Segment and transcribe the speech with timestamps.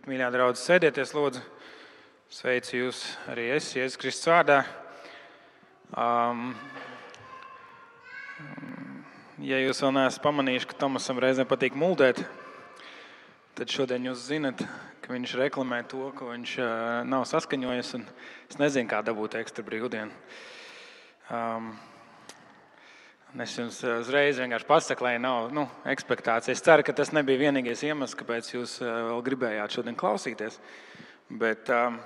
[0.00, 1.40] Labrīt, mīļā draudzene, sēdieties, lūdzu.
[2.32, 4.64] Sveicu jūs arī es, Jēzus Kristus vārdā.
[5.92, 6.54] Um,
[9.44, 12.24] ja jūs vēl neesat pamanījuši, ka Tomasam reizēm patīk muldēt,
[13.58, 14.64] tad šodien jūs zinat,
[15.04, 17.94] ka viņš reklamē to, ko viņš uh, nav saskaņojis.
[18.48, 20.16] Es nezinu, kā dabūt ekstra brīvdienu.
[21.28, 21.74] Um,
[23.38, 26.58] Es jums uzreiz vienkārši pasaku, lai nav nu, expectācijas.
[26.58, 30.56] Es ceru, ka tas nebija vienīgais iemesls, kāpēc jūs vēl gribējāt šodien klausīties.
[31.38, 32.00] Bet um,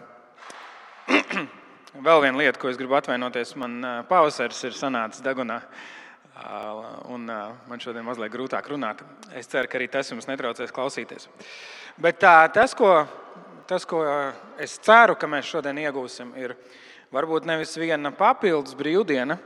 [2.09, 5.62] vēl viena lieta, ko es gribu atvainoties, man uh, pavasaris ir sanācis Dagunā.
[5.65, 9.01] Uh, un man šodien mazliet grūtāk runāt.
[9.32, 11.30] Es ceru, ka arī tas jums netraucēs klausīties.
[12.04, 12.93] Bet tā, tas, ko,
[13.70, 14.04] tas, ko
[14.60, 16.59] es ceru, ka mēs šodien iegūsim, ir
[17.16, 19.41] varbūt nevis viena papildus brīvdiena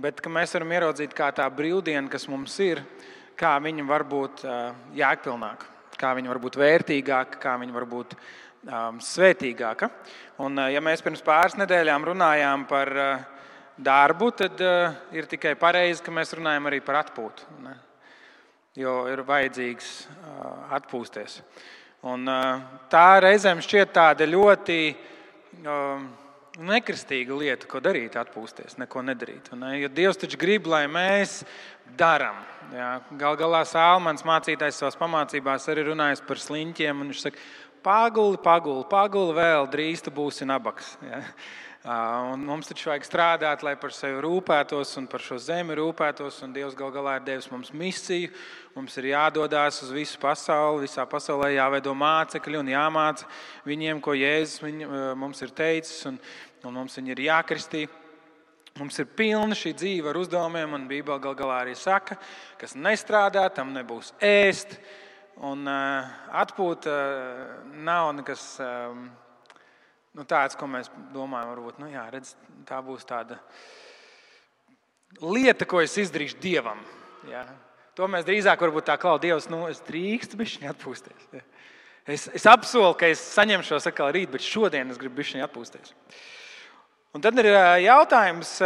[0.00, 2.82] bet mēs varam ieraudzīt, kā tā brīvdiena, kas mums ir,
[3.38, 4.44] kā viņa var būt
[4.96, 9.90] jēgpilnāka, kā viņa var būt vērtīgāka, kā viņa var būt um, svētīgāka.
[10.42, 12.90] Un, ja mēs pirms pāris nedēļām runājām par
[13.76, 17.46] darbu, tad uh, ir tikai pareizi, ka mēs runājam arī par atpūtu.
[17.64, 17.76] Ne?
[18.78, 21.40] Jo ir vajadzīgs uh, atpūsties.
[22.04, 24.78] Un, uh, tā reizēm šķiet tāda ļoti.
[25.62, 26.23] Uh,
[26.60, 29.50] nekristīga lieta, ko darīt, atpūsties, neko nedarīt.
[29.58, 29.74] Ne?
[29.82, 31.42] Jo Dievs taču grib, lai mēs
[31.98, 32.38] darām.
[33.18, 37.04] Galu galā Sālmans mācītājs savās pamācībās arī runājas par sliņķiem.
[37.04, 37.42] Viņš saka,
[37.84, 40.96] paguli, paguli, paguli vēl, drīz tu būsi nabaks.
[41.10, 41.20] Ja?
[41.84, 46.38] Un mums taču vajag strādāt, lai par sevi rūpētos un par šo zemi rūpētos.
[46.54, 48.30] Dievs gal galā ir devis mums misiju.
[48.72, 53.28] Mums ir jādodas uz visu pasauli, visā pasaulē jāveido mācekļi un jāmāca
[53.68, 54.80] viņiem, ko Jēzus viņ,
[55.20, 56.16] mums ir teicis, un,
[56.64, 57.82] un mums viņi ir jākristī.
[58.80, 62.16] Mums ir pilna šī dzīve ar uzdevumiem, un Bībelē gal galā arī saka,
[62.58, 64.78] kas nestrādā, tam nebūs ēst.
[65.44, 68.48] Un uh, atpūta uh, nav nekas.
[68.64, 69.04] Uh,
[70.14, 72.34] nu, tāds, ko mēs domājam, varbūt nu, jā, redz,
[72.68, 73.38] tā būs tāda
[75.22, 76.80] lieta, ko es izdarīšu dievam.
[77.30, 77.44] Jā.
[77.98, 81.28] To mēs drīzāk varbūt tā klaužam, Dievs, nu, es drīkstu bišķiņu atpūsties.
[81.34, 81.44] Jā.
[82.04, 85.94] Es, es apsolu, ka es saņemšu šo atkal rīt, bet šodien es gribu bišķiņu atpūsties.
[87.16, 87.48] Un tad ir
[87.80, 88.58] jautājums,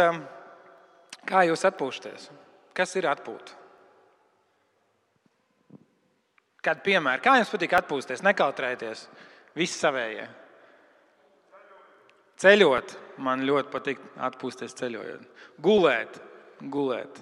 [1.29, 2.27] kā jūs atpūšaties?
[2.75, 3.55] Kas ir atpūta?
[6.65, 7.23] Kādu piemēru?
[7.23, 9.05] Kā jums patīk atpūsties, nekautrēties,
[9.55, 10.27] visi savējie?
[12.39, 15.23] Ceļot, man ļoti patīk atpūsties ceļojot.
[15.59, 16.19] Gulēt,
[16.71, 17.19] gulēt.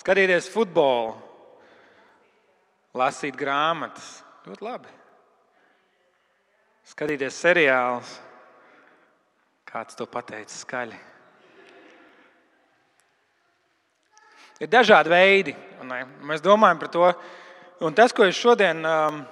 [0.00, 1.12] Skatīties futbolu,
[2.98, 4.08] lasīt grāmatas.
[4.48, 4.96] Ļoti labi.
[6.90, 8.16] Skatīties seriālus.
[9.70, 10.96] Kāds to pateica skaļi.
[14.60, 15.54] Ir dažādi veidi.
[16.26, 17.12] Mēs domājam par to.
[17.86, 19.22] Un tas, ko es šodien, um,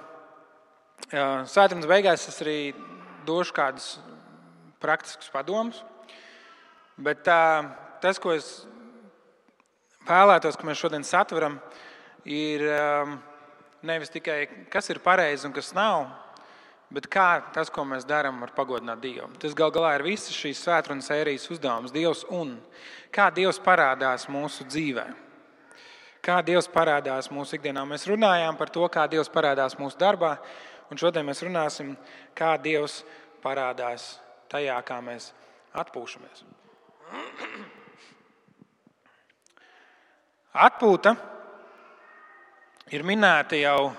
[1.11, 2.59] svētdienas beigās, es arī
[3.27, 3.91] došu kādus
[4.81, 5.83] praktiskus padomus.
[6.99, 7.41] Bet tā,
[8.03, 8.49] tas, ko es
[10.07, 11.59] vēlētos, ka mēs šodien satveram,
[12.27, 12.65] ir
[13.85, 14.41] nevis tikai
[14.71, 16.09] kas ir pareizi un kas nav,
[16.91, 19.29] bet kā tas, ko mēs darām, var pagodināt Dievu.
[19.39, 22.57] Tas gal galā ir visas šīs svētdienas sērijas uzdevums, Dievs un
[23.13, 25.07] kā Dievs parādās mūsu dzīvē.
[26.25, 27.85] Kā Dievs parādās mūsu ikdienā.
[27.87, 30.35] Mēs runājām par to, kā Dievs parādās mūsu darbā,
[30.91, 31.93] un šodien mēs runāsim,
[32.35, 33.05] kā Dievs
[33.43, 34.17] parādās
[34.51, 35.31] tajā, kā mēs
[35.77, 36.43] atpūšamies.
[40.59, 41.13] Atpūta
[42.93, 43.91] ir minēta jau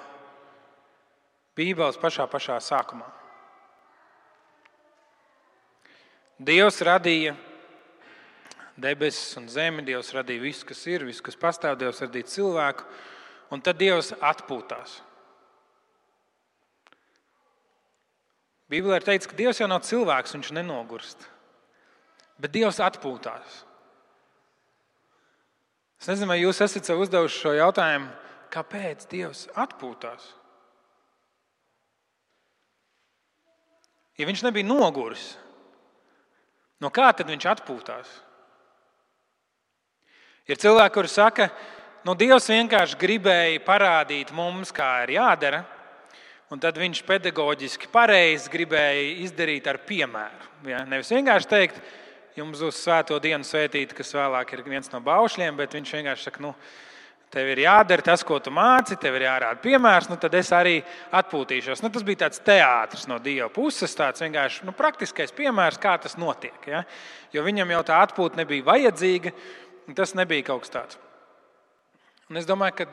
[1.57, 3.07] Bībeles pašā, pašā sākumā.
[6.41, 7.35] Dievs radīja
[8.81, 12.87] debesis un zemi, Dievs radīja visu, kas ir, visu, kas pastāv, Dievs radīja cilvēku,
[13.53, 15.01] un tad Dievs atpūtās.
[18.71, 21.25] Bībelē ir teikts, ka Dievs jau nav cilvēks, viņš nenogurst.
[22.41, 23.65] Bet Dievs atpūtās.
[26.01, 28.09] Es nezinu, vai jūs esat sev uzdevuši šo jautājumu,
[28.55, 30.31] kāpēc Dievs atpūtās?
[34.21, 35.35] Ja viņš nebija noguris,
[36.81, 38.09] no kā tad viņš atpūtās?
[40.51, 45.63] Ir cilvēki, kuri saka, ka nu, Dievs vienkārši gribēja parādīt mums, kā ir jādara,
[46.51, 50.49] Un tad viņš pedagoģiski pareizi gribēja izdarīt ar piemēru.
[50.67, 50.83] Ja?
[50.89, 51.77] Nevis vienkārši teikt,
[52.35, 56.43] jums uz svēto dienu svētīt, kas vēlāk ir viens no baušļiem, bet viņš vienkārši saka,
[56.43, 56.51] nu,
[57.31, 60.81] tev ir jādara tas, ko tu māci, tev ir jārāda piemērs, nu, tad es arī
[61.15, 61.85] atpūtīšos.
[61.85, 66.19] Nu, tas bija tāds teātris no Dieva puses, tāds vienkārši nu, praktiskais piemērs, kā tas
[66.19, 66.59] notiek.
[66.67, 66.83] Ja?
[67.31, 69.37] Jo viņam jau tā atpūta nebija vajadzīga,
[69.95, 71.03] tas nebija kaut kas tāds.
[72.31, 72.91] Un es domāju, ka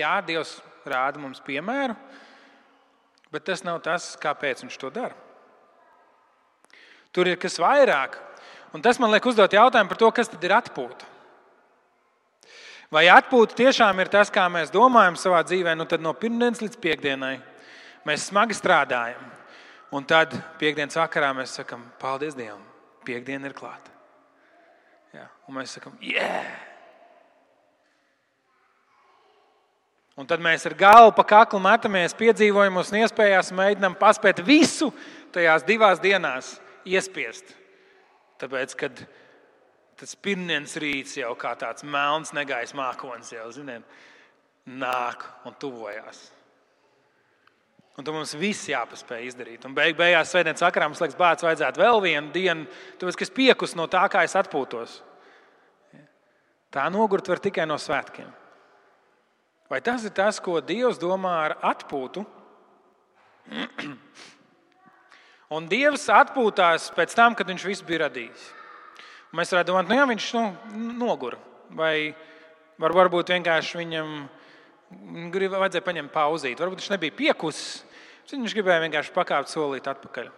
[0.00, 1.96] jā, Dievs rāda mums piemēru.
[3.34, 5.16] Bet tas nav tas, kāpēc viņš to dara.
[7.14, 8.16] Tur ir kas vairāk.
[8.74, 11.10] Un tas man liek uzdot jautājumu par to, kas tad ir atpūta.
[12.94, 16.78] Vai atpūta tiešām ir tas, kā mēs domājam savā dzīvē, nu tad no pirmdienas līdz
[16.82, 17.36] piekdienai
[18.06, 19.22] mēs smagi strādājam.
[19.94, 22.62] Un tad piekdienas vakarā mēs sakām, paldies Dievam,
[23.06, 23.90] piekdiena ir klāta.
[25.14, 26.73] Ja, un mēs sakām, yeah!
[30.14, 34.92] Un tad mēs ar galvu pa kaklu metamies piedzīvojumus un iespējās mēģinām paspēt visu
[35.34, 36.52] tajās divās dienās
[36.86, 37.50] iespiest.
[38.38, 39.02] Tāpēc, kad
[39.98, 43.82] tas pirmdienas rīts jau kā tāds melns, negaiss mākonis jau ziniem,
[44.70, 46.28] nāk un tuvojās.
[47.94, 49.66] Un to mums viss jāpaspēj izdarīt.
[49.66, 53.34] Un beig, beigās, svētdienas sakarā mums liekas, bērns, vajadzētu vēl vienu dienu, tāpēc, ka es
[53.34, 54.96] piekus no tā, kā es atpūtos.
[56.74, 58.30] Tā nogurt var tikai no svētkiem.
[59.70, 62.24] Vai tas ir tas, ko Dievs domā ar atpūtu?
[65.54, 68.46] Un Dievs atpūtās pēc tam, kad viņš visu bija radījis.
[69.32, 70.44] Un mēs varētu domāt, nu, jā, viņš nu,
[71.00, 71.38] nogura.
[71.74, 72.14] Vai
[72.80, 74.14] var, varbūt vienkārši viņam
[75.34, 76.60] grib, vajadzēja paņemt pauzīt.
[76.60, 77.84] Varbūt viņš nebija piekusis,
[78.30, 80.30] viņš gribēja vienkārši pakāpt solīt atpakaļ.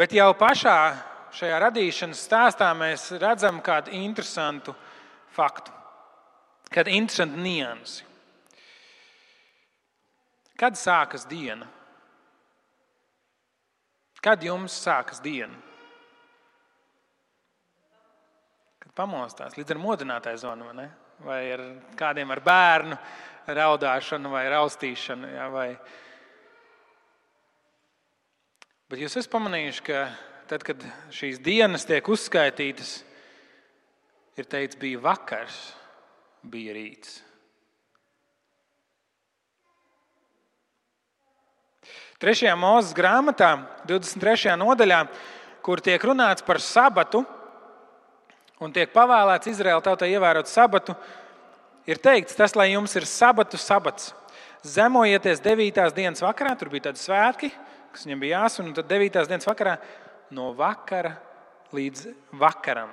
[0.00, 0.78] Bet jau pašā
[1.34, 4.74] šajā radīšanas stāstā mēs redzam kādu interesantu
[5.40, 5.72] faktu,
[6.70, 8.06] kādu interesantu niansi.
[10.60, 11.64] Kad sākas diena?
[14.20, 15.56] Kad jums sākas diena?
[18.84, 20.88] Kad pamostās līdz ar modinātāju zonu, vai,
[21.24, 21.64] vai ar
[21.96, 22.98] kādiem ar bērnu
[23.56, 25.32] raudāšanu vai raustīšanu.
[25.32, 25.70] Ja, vai...
[28.90, 30.04] Bet jūs esat pamanījuši, ka
[30.50, 30.84] tad, kad
[31.14, 32.98] šīs dienas tiek uzskaitītas,
[34.40, 35.58] ir teicis, bija vakars,
[36.48, 37.18] bija rīts.
[42.20, 43.54] Trešajā mūzes grāmatā,
[43.88, 44.52] 23.
[44.60, 45.00] nodaļā,
[45.64, 47.22] kur tiek runāts par sabatu
[48.60, 50.92] un tiek pavēlēts Izraēla tautai ievērot sabatu,
[51.88, 54.12] ir teikts, tas, lai jums ir sabatu sabats.
[54.60, 55.86] Zemojieties 9.
[55.96, 57.48] dienas vakarā, tur bija tādi svētki,
[57.94, 59.22] kas viņam bija jāsaka, un tad 9.
[59.32, 59.78] dienas vakarā
[60.36, 61.16] no vakara
[61.72, 62.92] līdz vakaram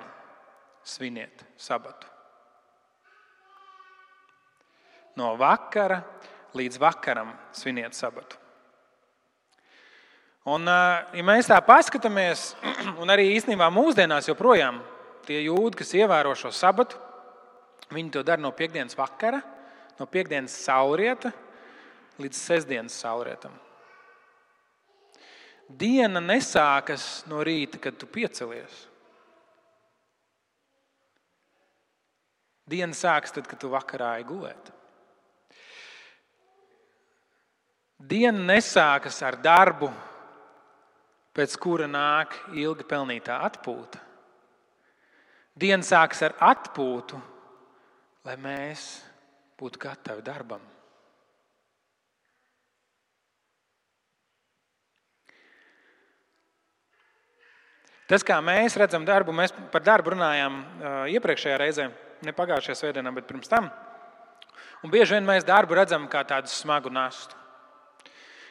[0.88, 2.08] sviniet sabatu.
[5.18, 6.00] No vakara
[6.56, 8.38] līdz vakaram sviniet sabatu.
[10.48, 12.54] Un, ja mēs tā paskatāmies,
[13.02, 14.80] un arī īstenībā mūsdienās joprojām
[15.26, 16.96] tie jūdi, kas ievēro šo sabatu,
[17.92, 19.42] viņi to dara no piekdienas vakara,
[19.98, 21.32] no piekdienas saulrieta
[22.18, 23.52] līdz sestdienas saulrietam.
[25.68, 28.86] Diena nesākas no rīta, kad tu piecelies.
[32.68, 34.72] Diena sākas tad, kad tu vakarā ej gulēt.
[37.98, 39.88] Diena nesākas ar darbu,
[41.34, 44.02] pēc kura nāk ilgi pelnītā atpūta.
[45.58, 47.18] Diena sākas ar atpūtu,
[48.28, 48.84] lai mēs
[49.58, 50.60] būtu gatavi darbam.
[58.08, 60.60] Tas, kā mēs redzam darbu, mēs par darbu runājām
[61.16, 61.88] iepriekšējā reizē
[62.26, 63.70] ne pagājušajā svētdienā, bet pirms tam.
[64.84, 67.38] Un bieži vien mēs darbu redzam kā tādu smagu nastu.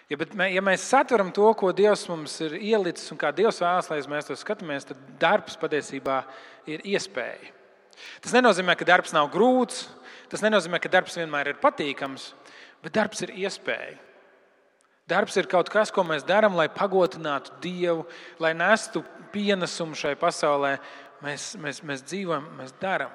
[0.08, 3.90] Ja, mē, ja mēs satveram to, ko Dievs mums ir ielicis un kā Dievs vēlas,
[3.92, 6.22] lai mēs to skatāmies, tad darbs patiesībā
[6.70, 7.52] ir iespēja.
[8.24, 9.88] Tas nenozīmē, ka darbs nav grūts,
[10.32, 12.30] tas nenozīmē, ka darbs vienmēr ir patīkams,
[12.86, 13.98] bet darbs ir iespēja.
[15.08, 18.04] Darbs ir kaut kas, ko mēs darām, lai pagotinātu Dievu,
[18.44, 20.76] lai nestu pienesumu šai pasaulē.
[21.24, 23.12] Mēs, mēs, mēs dzīvojam, mēs darām.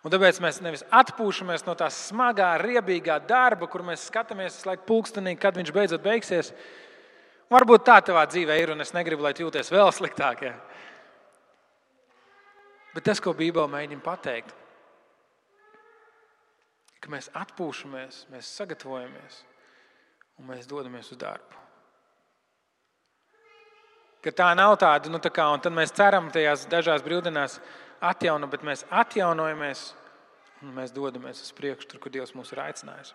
[0.00, 4.86] Un tāpēc mēs nevis atpūšamies no tā smagā, riebīgā darba, kur mēs skatāmies uz laiku
[4.88, 6.54] pulkstenī, kad viņš beidzot beigsies.
[7.52, 10.46] Varbūt tā tavā dzīvē ir, un es negribu, lai jūties vēl sliktāk.
[10.46, 10.54] Ja?
[12.94, 14.60] Bet tas, ko Bībele mēģina pateikt, ir,
[17.04, 19.42] ka mēs atpūšamies, mēs sagatavojamies
[20.40, 21.60] un mēs dodamies uz darbu.
[24.20, 27.60] Ka tā nav tāda, nu, tā kā, un tad mēs ceram tajās dažās brīvdienās,
[28.00, 29.90] atjauno, bet mēs atjaunojamies
[30.64, 33.14] un mēs dodamies uz priekšu, tur, kur Dievs mūs ir aicinājis.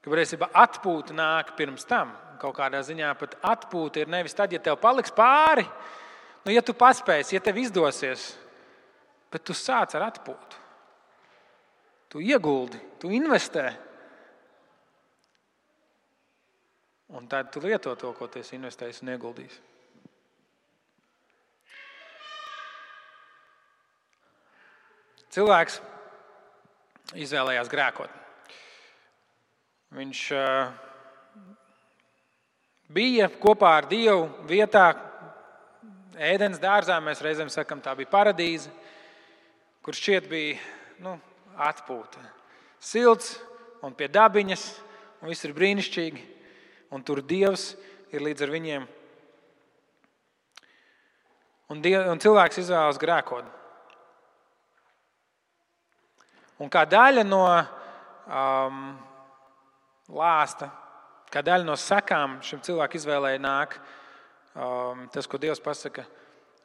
[0.00, 2.14] Ka patiesībā atpūta nāk pirms tam.
[2.40, 5.66] Kaut kādā ziņā pat atpūta ir nevis tad, ja tev paliks pāri,
[6.44, 8.30] nu, ja tu paspēsi, ja tev izdosies,
[9.32, 10.64] bet tu sāc ar atpūtu.
[12.08, 13.66] Tu ieguldi, tu investē.
[17.18, 19.58] Un tad tu lieto to, ko tu esi investējis un ieguldījis.
[25.34, 25.80] Cilvēks
[27.18, 28.12] izvēlējās grēkot.
[29.96, 30.22] Viņš
[32.92, 34.86] bija kopā ar Dievu vietā,
[36.16, 36.98] ēdienas dārzā.
[37.04, 38.72] Mēs reizēm sakām, tā bija paradīze,
[39.84, 40.56] kur šķiet bija
[41.04, 41.16] nu,
[41.56, 42.24] atpūta.
[42.80, 43.36] Silts
[43.84, 44.64] un pie dabiņas,
[45.20, 46.24] un viss ir brīnišķīgi.
[46.94, 47.74] Un tur Dievs
[48.16, 48.88] ir līdz ar viņiem.
[51.68, 53.57] Un, diev, un cilvēks izvēlas grēkot.
[56.58, 58.78] Un kā daļa no um,
[60.10, 60.70] lāsta,
[61.30, 63.76] kā daļa no sekām šim cilvēkam izvēlēja nāk
[64.56, 66.02] um, tas, ko Dievs pasaka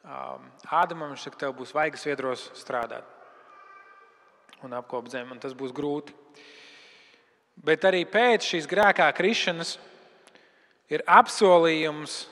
[0.02, 3.06] um, Ādamam, viņš saka, tev būs vaigas viedros strādāt
[4.64, 6.14] un apkopot zemi, un tas būs grūti.
[7.64, 9.76] Bet arī pēc šīs grēkā krišanas
[10.90, 12.24] ir apsolījums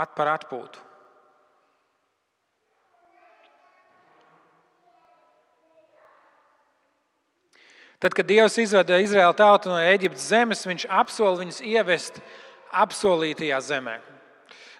[0.00, 0.85] at par atpūtu.
[7.98, 12.20] Tad, kad Dievs izveda Izraēlu tautu no Eģiptes zemes, viņš apsolīja viņus ievest
[12.76, 13.96] apsolītajā zemē.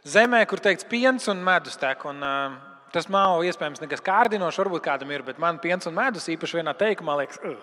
[0.06, 2.04] Zemē, kur teikts piens un medus tek.
[2.06, 2.58] Un, uh,
[2.92, 6.76] tas nav iespējams nekas kārdinošs, varbūt kādam ir, bet man piens un medus īpaši vienā
[6.76, 7.40] teikumā liekas.
[7.40, 7.56] Uh.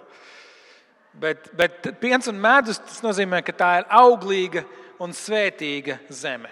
[1.14, 4.66] Bet, bet piens un medus tas nozīmē, ka tā ir auglīga
[5.02, 6.50] un svētīga zeme.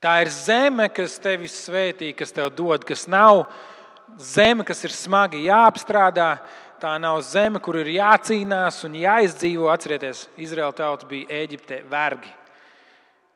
[0.00, 3.44] Tā ir zeme, kas tevi svētī, kas tev dod, kas nav
[4.20, 6.36] zeme, kas ir smagi jāapstrādā,
[6.80, 9.68] tā nav zeme, kur ir jācīnās un jāizdzīvo.
[9.72, 12.32] Atcerieties, Izraēla tauta bija Eģipte vergi.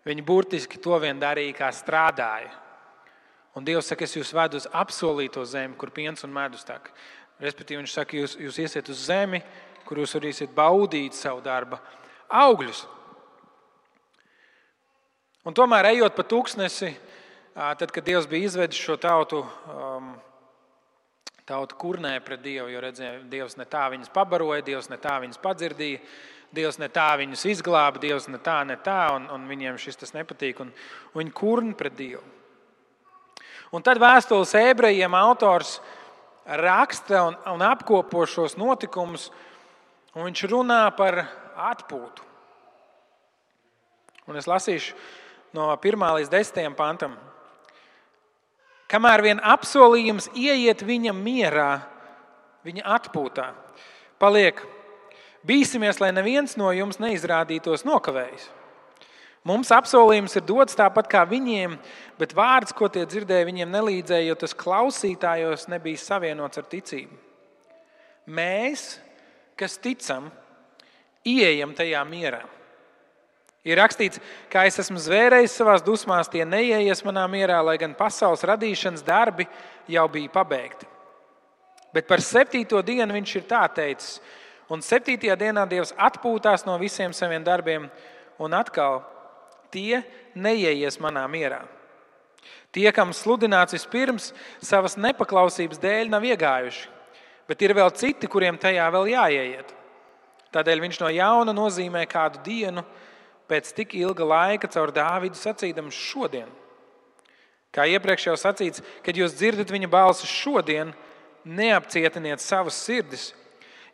[0.08, 2.50] Viņi burtiski to vien darīja, kā strādāja.
[3.56, 6.92] Un Dievs saka, es jūs vedu uz apsolīto zemi, kur piens un medus tek.
[7.40, 9.42] Respektīvi, Viņš saka, jūs, jūs iesiet uz zemi,
[9.88, 11.80] kur jūs varēsiet baudīt savu darbu
[12.30, 12.84] augļus.
[15.48, 16.92] Un tomēr, ejot pa tūkstnesi,
[17.56, 20.12] tad, kad Dievs bija izvedis šo tautu um,
[21.50, 25.40] Tauta kurnēja pret Dievu, jo redzēja, Dievs ne tā viņus pabaroja, Dievs ne tā viņus
[25.42, 25.98] padzirdīja,
[26.54, 30.14] Dievs ne tā viņus izglāba, Dievs ne tā, ne tā, un, un viņiem šis tas
[30.14, 30.62] nepatīk.
[30.62, 30.70] Un,
[31.10, 32.22] un viņi kurna pret Dievu.
[33.74, 35.76] Un tad vēstules ebrejiem autors
[36.46, 39.28] raksta un, un apkopo šos notikumus,
[40.14, 41.24] un viņš runā par
[41.70, 42.26] atpūtu.
[44.30, 44.94] Un es lasīšu
[45.58, 47.18] no 1 līdz 10 pantam.
[48.90, 51.72] Kamēr vien apsolījums ieiet viņa mierā,
[52.66, 53.52] viņa atpūtā,
[54.18, 54.58] paliek.
[55.46, 58.50] Bīsimies, lai neviens no jums neizrādītos nokavējis.
[59.48, 61.78] Mums apsolījums ir dots tāpat kā viņiem,
[62.20, 67.16] bet vārds, ko tie dzirdēja, viņiem nelīdzēja, jo tas klausītājos nebija savienots ar ticību.
[68.36, 68.98] Mēs,
[69.56, 70.28] kas ticam,
[71.24, 72.42] ieejam tajā mierā.
[73.64, 78.44] Ir rakstīts, ka es esmu zvērējis savā dusmās, tie neieies manā mierā, lai gan pasaules
[78.48, 79.44] radīšanas darbi
[79.90, 80.88] jau bija pabeigti.
[81.92, 84.20] Bet par septīto dienu viņš ir tā teicis,
[84.70, 87.88] un septītajā dienā Dievs atpūtās no visiem saviem darbiem,
[88.40, 89.02] un atkal
[89.74, 90.00] tie
[90.34, 91.60] neieies manā mierā.
[92.70, 94.30] Tie, kam sludināts vispirms,
[94.62, 96.86] savas nepaklausības dēļ nav iegājuši,
[97.50, 99.74] bet ir vēl citi, kuriem tajā vēl jāieiet.
[100.54, 102.86] Tādēļ viņš no jauna nozīmē kādu dienu,
[103.50, 106.48] pēc tik ilga laika caur Dāvidu sacīdams šodien.
[107.74, 110.90] Kā iepriekš jau sacīts, kad jūs dzirdat viņa balsi šodien,
[111.44, 113.30] neapcietiniet savas sirdis.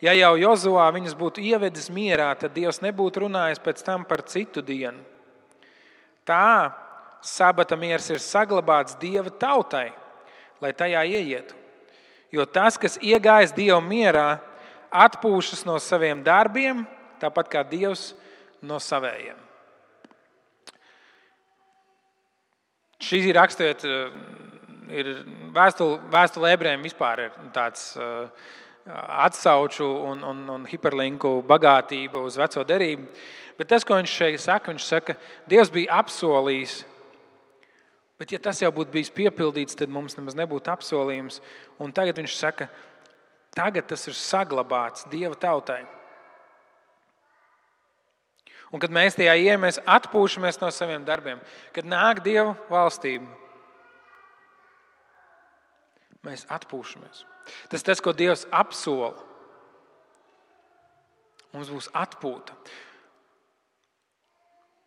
[0.00, 4.64] Ja jau Jozovā viņas būtu ievedis mierā, tad Dievs nebūtu runājis pēc tam par citu
[4.64, 5.00] dienu.
[6.26, 6.72] Tā
[7.24, 9.88] sabata miers ir saglabāts Dieva tautai,
[10.60, 11.56] lai tajā ieietu.
[12.32, 14.28] Jo tas, kas iegājis Dieva mierā,
[14.92, 16.84] atpūšas no saviem darbiem,
[17.22, 18.10] tāpat kā Dievs
[18.60, 19.45] no savējiem.
[23.02, 24.12] Šī ir raksturot, eh,
[24.88, 25.10] ir
[25.52, 28.28] vēstule, vēstule ebrejiem vispār ir tāds eh,
[29.26, 33.08] atsauču un, un, un hiperlinku bagātība uz veco derību.
[33.58, 35.16] Bet tas, ko viņš šeit saka, viņš saka,
[35.48, 36.84] Dievs bija apsolījis.
[38.16, 41.42] Bet, ja tas jau būtu bijis piepildīts, tad mums nemaz nebūtu apsolījums.
[41.80, 42.68] Un tagad viņš saka,
[43.56, 45.82] tagad tas ir saglabāts Dieva tautai.
[48.74, 51.38] Un kad mēs tajā ejam, mēs atpūšamies no saviem darbiem.
[51.74, 53.28] Kad nāk Dieva valstība,
[56.26, 57.22] mēs atpūšamies.
[57.70, 59.14] Tas ir tas, ko Dievs apsola.
[61.54, 62.56] Mums būs atpūta.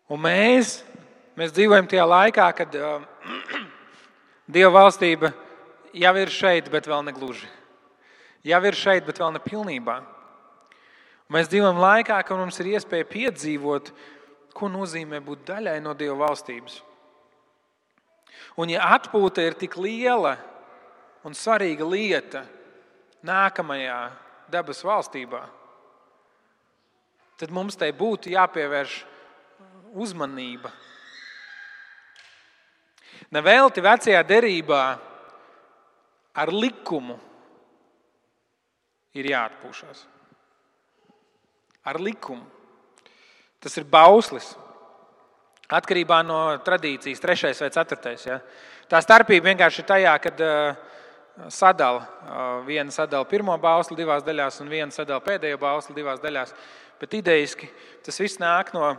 [0.10, 0.80] Un mēs,
[1.40, 3.06] mēs dzīvojam tajā laikā, kad uh,
[4.54, 5.32] Dieva valstība
[5.94, 7.48] jau ir šeit, bet vēl ne gluži.
[8.46, 10.00] Jau ir šeit, bet vēl ne pilnībā.
[11.30, 13.92] Mēs dzīvojam laikā, kad mums ir iespēja piedzīvot,
[14.58, 16.80] ko nozīmē būt daļai no Dieva valstības.
[18.58, 20.34] Un, ja atpūta ir tik liela
[21.24, 22.42] un svarīga lieta
[23.26, 24.00] nākamajā
[24.50, 25.44] dabas valstībā,
[27.40, 29.00] tad mums tai būtu jāpievērš
[29.94, 30.74] uzmanība.
[33.30, 34.84] Nevelti vecajā derībā
[36.42, 37.20] ar likumu
[39.14, 40.08] ir jāatpūšas.
[41.90, 42.46] Ar likumu.
[43.60, 44.54] Tas ir bauslis.
[45.70, 48.24] Atkarībā no tradīcijas, trešais vai ceturtais.
[48.26, 48.40] Ja?
[48.90, 50.80] Tā starpība vienkārši ir tajā, ka uh,
[51.54, 52.08] sadala.
[52.24, 56.56] Uh, viena sadala pirmo bausli divās daļās, un viena sadala pēdējo bausli divās daļās.
[57.00, 57.70] Bet idejiski
[58.06, 58.90] tas viss nāk no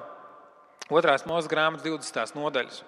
[0.91, 2.39] otrās mūža grāmatas 20.
[2.39, 2.83] nodaļas.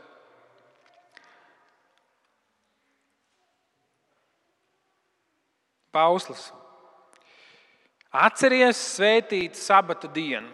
[5.92, 6.48] Pauslis.
[8.12, 10.50] Atceries svētīt sabata dienu.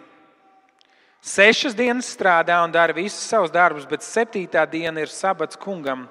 [1.19, 6.05] Sešas dienas strādā un dara visus savus darbus, bet septītā diena ir sabats kungam,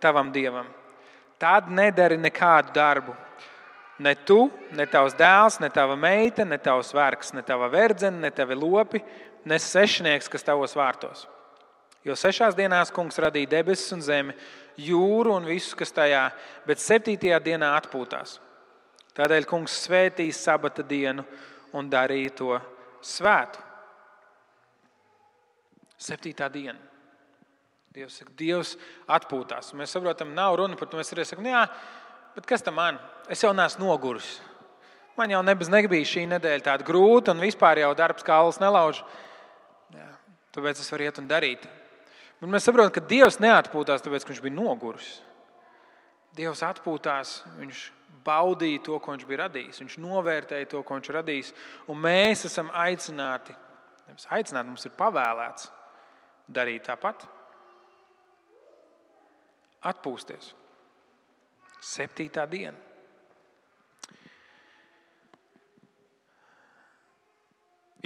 [0.00, 0.64] tavam dievam.
[1.36, 3.12] Tad nedari nekādu darbu.
[4.00, 8.32] Ne tu, ne tavs dēls, ne tava meita, ne tavs vergs, ne tava verdzene, ne
[8.32, 9.02] tavi lopi,
[9.44, 11.26] ne svešinieks, kas tavos vārtos.
[12.08, 14.32] Jo sešās dienās kungs radīja debesis un zemi,
[14.80, 16.30] jūru un visu, kas tajā,
[16.64, 18.38] bet septītajā dienā atpūtās.
[19.16, 21.24] Tādēļ kungs svētīja sabata dienu
[21.76, 22.58] un darīja to
[23.04, 23.62] svētu.
[25.96, 26.78] Septītā diena.
[27.96, 28.74] Dievs saka, Dievs
[29.08, 29.72] atpūtās.
[29.78, 30.98] Mēs saprotam, nav runa par to.
[31.00, 31.62] Mēs arī sakām, jā,
[32.34, 32.98] bet kas tam man?
[33.32, 34.34] Es jau neesmu noguris.
[35.16, 39.00] Man jau nebija, nebija šī nedēļa tāda grūta, un vispār jau darbs kā alus nelauž.
[39.96, 40.10] Jā,
[40.52, 41.64] tāpēc es varu iet un darīt.
[42.42, 45.08] Bet mēs saprotam, ka Dievs neatpūtās, tāpēc ka viņš bija noguris.
[46.36, 47.86] Dievs atpūtās, viņš
[48.26, 49.80] baudīja to, ko viņš bija radījis.
[49.82, 51.52] Viņš novērtēja to, ko viņš ir radījis.
[51.92, 53.54] Un mēs esam aicināti,
[54.08, 55.70] nevis aicināti, mums ir pavēlēts
[56.58, 57.26] darīt tāpat
[59.86, 60.52] atpūsties.
[61.86, 62.78] Septītā diena.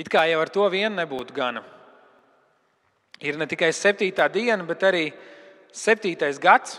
[0.00, 1.62] It kā jau ar to vien nebūtu gana.
[3.20, 5.10] Ir ne tikai septītā diena, bet arī
[5.76, 6.78] septītais gads.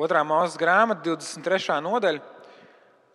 [0.00, 1.80] Otrā mūža grāmata, 23.
[1.84, 2.20] nodaļa,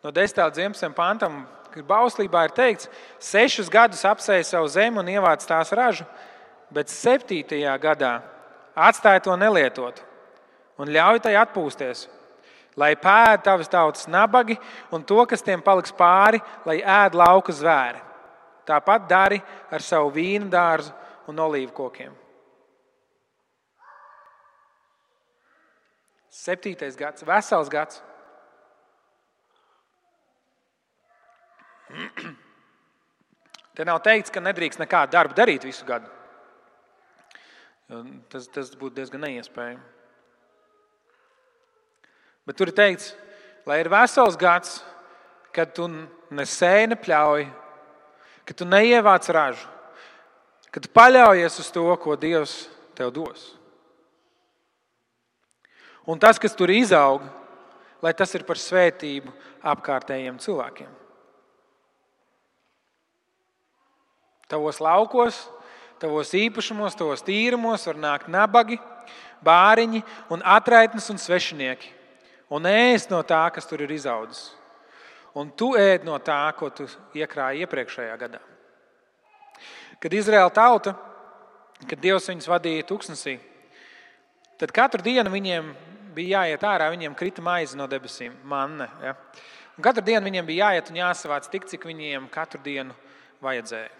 [0.06, 0.42] no 10.
[0.46, 0.94] līdz 11.
[0.98, 1.40] pantam,
[1.74, 6.06] kad bauslībā ir teikts, sešus gadus apsēja savu zemi un ievāc tās ražu,
[6.74, 8.20] bet septītajā gadā
[8.78, 10.06] atstāj to nelietotu
[10.78, 12.06] un ļauj tai atpūsties.
[12.78, 14.54] Lai pēd tavas tautas nabagi
[14.94, 18.04] un to, kas tiem paliks pāri, lai ēd lauka zvēri.
[18.70, 19.42] Tāpat dari
[19.74, 20.94] ar savu vīnu dārzu
[21.32, 22.14] un olīvu kokiem.
[26.38, 28.02] Septītais gads, vesels gads.
[33.78, 36.10] Te nav teikts, ka nedrīkst nekādu darbu darīt visu gadu.
[38.30, 39.82] Tas, tas būtu diezgan neiespējami.
[42.48, 43.16] Bet tur ir teikts,
[43.68, 44.82] lai ir vesels gads,
[45.56, 45.88] kad tu
[46.38, 47.48] nesēji, nepļauj,
[48.48, 49.68] ka tu neievāc ražu,
[50.72, 53.57] ka tu paļaujies uz to, ko Dievs tev dos.
[56.08, 57.26] Un tas, kas tur izaug,
[58.02, 59.34] lai tas ir par svētību
[59.68, 60.90] apkārtējiem cilvēkiem.
[64.48, 65.42] Tavos laukos
[65.98, 68.78] Tavos īpašumos, tavos tīrumos var nākt nabagi,
[69.46, 71.90] bāriņi, un atraitnes un svešinieki.
[72.54, 74.52] Un ēst no tā, kas tur ir izaudzis.
[75.38, 76.86] Un tu ēd no tā, ko tu
[77.18, 78.40] iekrāji iepriekšējā gadā.
[80.02, 80.94] Kad Izraēla tauta,
[81.90, 83.36] kad Dievs viņus vadīja tuksnesī,
[84.62, 85.74] tad katru dienu viņiem
[86.18, 88.90] bija jāiet ārā, viņiem krita maize no debesīm, manne.
[89.04, 89.14] Ja?
[89.78, 92.96] Un katru dienu viņiem bija jāiet un jāsavāc tik, cik viņiem katru dienu
[93.46, 93.94] vajadzēja.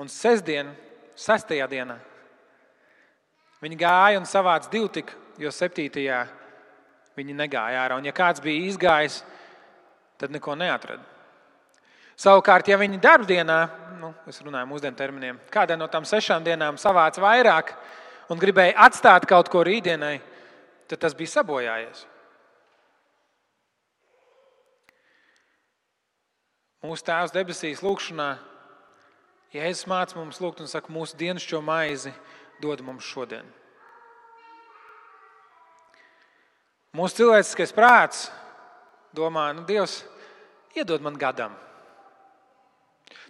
[0.00, 0.70] Un sestdien,
[1.18, 1.98] sestajā dienā,
[3.60, 6.20] viņi gāja un savāca divu tik, jo septītajā
[7.16, 7.98] viņi negāja ārā.
[8.00, 9.20] Un, ja kāds bija izgājis,
[10.20, 11.04] tad neko neatrada.
[12.20, 13.58] Savukārt, ja viņi darbdienā,
[14.00, 17.72] nu, es runāju mūsdienu terminiem, kādā no tām sešām dienām savāca vairāk
[18.30, 20.20] un gribēja atstāt kaut ko rītdienai,
[20.90, 22.06] tad tas bija sabojājies.
[26.86, 28.30] Mūsu Tēvs debesīs lūgšanā
[29.50, 32.12] Jēzus māca mums lūgt un saka, mūsu dienascho maizi
[32.62, 33.46] dod mums šodien.
[36.94, 38.28] Mūsu cilvēciskais prāts
[39.14, 40.00] domā, nu, Dievs,
[40.78, 41.56] iedod man gadam.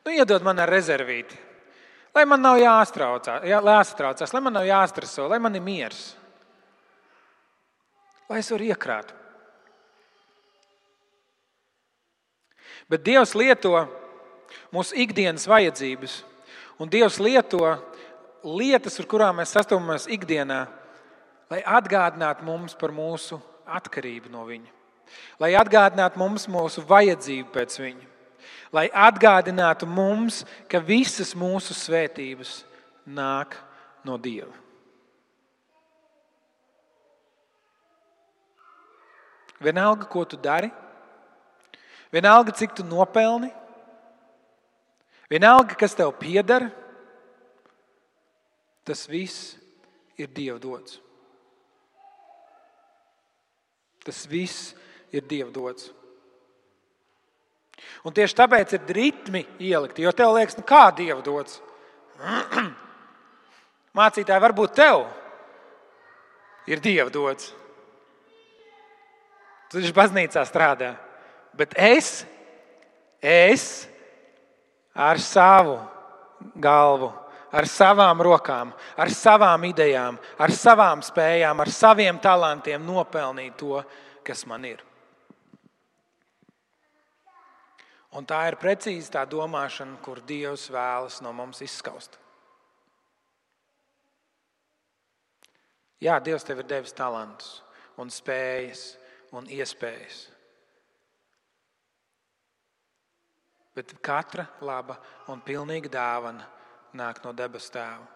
[0.05, 1.37] Nu, iedod man ar rezervīti.
[2.15, 6.01] Lai man nav jāstraucās, jā, jāstraucās, lai man nav jāstreso, lai man ir miers.
[8.31, 9.13] Lai es varu iekrāt.
[12.91, 13.77] Bet Dievs lieto
[14.75, 16.17] mūsu ikdienas vajadzības.
[16.83, 17.63] Un Dievs lieto
[18.43, 20.65] lietas, ar kurām mēs sastopamies ikdienā,
[21.51, 23.39] lai atgādinātu mums par mūsu
[23.71, 24.71] atkarību no Viņa,
[25.43, 28.10] lai atgādinātu mums mūsu vajadzību pēc Viņa,
[28.75, 32.61] lai atgādinātu mums, ka visas mūsu svētības
[33.07, 33.57] nāk
[34.07, 34.55] no Dieva.
[39.61, 40.71] Vienalga, ko tu dari,
[42.15, 43.51] vienalga, cik tu nopelni,
[45.29, 46.71] vienalga, kas tev pieder,
[48.89, 49.59] tas viss
[50.17, 50.97] ir Dieva dots.
[54.01, 54.73] Tas viss
[55.13, 55.91] ir Dieva dots.
[58.07, 61.61] Un tieši tāpēc ir ritmi ielikti, jo tev liekas, nu kā Dieva dots.
[63.99, 65.05] Mācītāji, varbūt tev
[66.71, 67.53] ir Dieva dots.
[69.71, 70.95] Tu taču baznīcā strādā.
[71.55, 72.25] Bet es,
[73.23, 73.87] es
[74.95, 75.79] ar savu
[76.59, 77.11] galvu,
[77.53, 83.83] ar savām rokām, ar savām idejām, ar savām spējām, ar saviem talantiem nopelnīt to,
[84.27, 84.83] kas man ir.
[88.19, 92.17] Un tā ir precīzi tā domāšana, kur Dievs vēlas no mums izskaust.
[96.01, 97.61] Jā, Dievs tev ir devis talantus
[98.01, 98.95] un spējas
[99.37, 100.25] un iespējas.
[103.77, 104.97] Bet katra laba
[105.31, 106.49] un pilnīga dāvana
[106.97, 108.09] nāk no debesu tēva.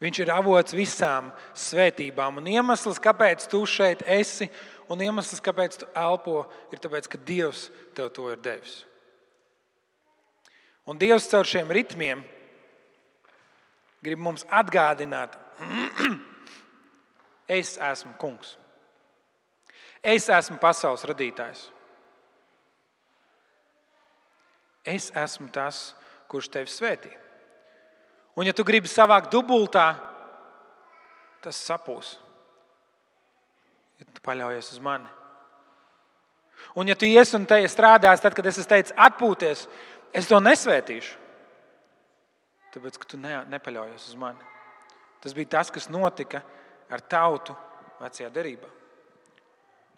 [0.00, 4.50] Viņš ir avots visām svētībām, un iemesls, kāpēc tu šeit esi,
[4.92, 8.84] un iemesls, kāpēc tu elpo, ir tas, ka Dievs tev to ir devis.
[10.86, 12.22] Un Dievs caur šiem ritmiem
[14.04, 15.34] grib mums atgādināt,
[17.58, 18.54] es esmu kungs.
[20.06, 21.64] Es esmu pasaules radītājs.
[24.86, 25.96] Es esmu tas,
[26.30, 27.10] kurš tevi svētī.
[28.36, 29.88] Un, ja tu gribi savākt dubultā,
[31.42, 32.12] tas sapūs.
[34.00, 35.08] Ja tu paļaujies uz mani.
[36.76, 39.64] Un, ja tu ies un te strādās, tad, kad es teicu, atpūties,
[40.16, 41.22] es to nesvētīšu.
[42.74, 44.44] Tāpēc, ka tu ne, nepaļaujies uz mani.
[45.24, 46.42] Tas bija tas, kas notika
[46.92, 47.56] ar tautu
[48.02, 48.68] vecajā derībā.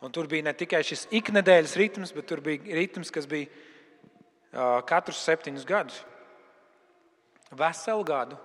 [0.06, 4.78] Un tur bija ne tikai šis iknedēļas ritms, bet tur bija ritms, kas bija uh,
[4.86, 5.98] katrus septiņus gadus.
[7.58, 8.38] Veselu gadu.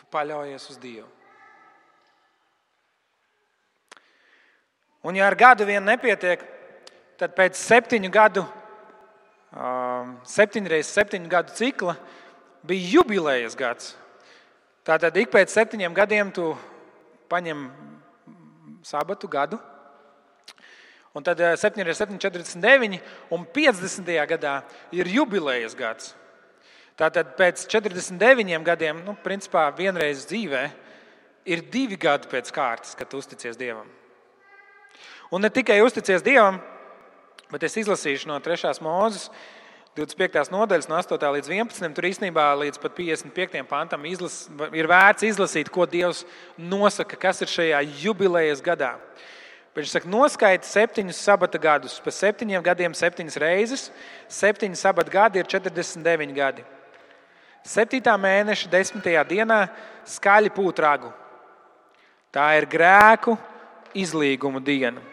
[0.00, 1.10] Tu paļaujies uz Dievu.
[5.02, 6.42] Un, ja ar gadu vien nepietiek,
[7.18, 8.44] tad pēc septiņu gadu,
[10.30, 11.96] septiņu reizes septiņu gadu cikla
[12.66, 13.96] bija jubilejas gads.
[14.86, 16.52] Tātad ik pēc septiņiem gadiem tu
[17.30, 17.66] paņem
[18.86, 19.58] sabatu gadu.
[21.12, 24.12] Un tad 7 ir 7, 49, un 50.
[24.30, 24.54] gadā
[24.96, 26.14] ir jubilejas gads.
[26.96, 30.62] Tātad pēc 49 gadiem, nu, principā vienreiz dzīvē,
[31.44, 33.90] ir divi gadi pēc kārtas, kad uzticies Dievam.
[35.32, 36.58] Un ne tikai uzticies Dievam,
[37.48, 38.74] bet es izlasīšu no 3.
[38.84, 39.30] mūzes
[39.96, 40.50] 25.
[40.52, 41.22] nodaļas, no 8.
[41.36, 41.94] līdz 11.
[41.96, 43.62] Tur īstenībā līdz pat 55.
[43.68, 44.42] pantam izlas,
[44.76, 48.94] ir vērts izlasīt, ko Dievs nosaka, kas ir šajā jubilejas gadā.
[49.72, 51.94] Viņš saka, noskaidro septiņus sabata gadus.
[52.04, 53.86] Pēc septiņiem gadiem septiņas reizes.
[54.28, 56.64] Septiņi sabata gadi ir 49 gadi.
[57.64, 59.62] Septītā mēneša desmitajā dienā
[60.12, 61.12] skaļi pūt ragu.
[62.32, 63.38] Tā ir grēku
[63.96, 65.11] izlīguma diena.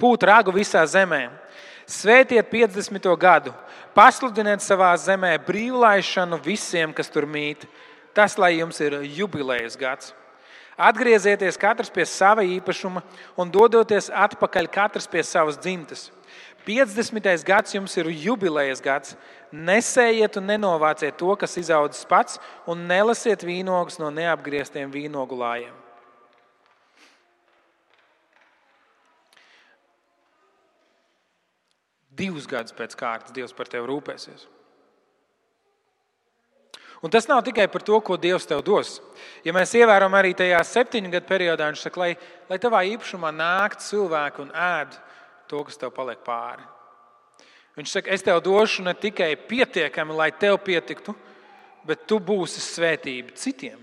[0.00, 1.26] Pūt ragu visā zemē.
[1.90, 3.08] Svētiet 50.
[3.20, 3.52] gadu,
[3.92, 7.66] pasludiniet savā zemē brīvlaišanu visiem, kas tur mīt.
[8.14, 10.14] Tas, lai jums ir jubilejas gads.
[10.80, 13.02] Atgriezieties katrs pie sava īpašuma
[13.36, 16.08] un dodoties atpakaļ katrs pie savas dzimtes.
[16.64, 17.44] 50.
[17.44, 19.16] gads jums ir jubilejas gads.
[19.52, 25.89] Nesējiet un nenovāciet to, kas izaudzis pats, un nelasiet vīnogus no neapgrieztiem vīnogulājiem.
[32.20, 34.46] Divus gadus pēc kārtas Dievs par tevi rūpēsies.
[37.00, 38.98] Un tas nav tikai par to, ko Dievs tev dos.
[39.44, 42.10] Ja mēs ievērojam arī tajā septiņu gadu periodā, viņš saka, lai,
[42.50, 44.98] lai tavā īpašumā nāktu cilvēki un ēd
[45.48, 46.66] to, kas tev paliek pāri.
[47.78, 51.14] Viņš saka, es tev došu ne tikai pietiekami, lai tev pietiktu,
[51.88, 53.80] bet tu būsi svētība citiem.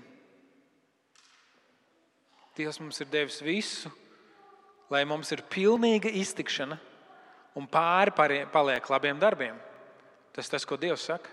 [2.58, 3.90] Dievs mums ir devis visu,
[4.94, 6.78] lai mums ir pilnīga iztikšana
[7.58, 9.58] un pāri paliek labiem darbiem.
[10.36, 11.32] Tas tas, ko Dievs saka.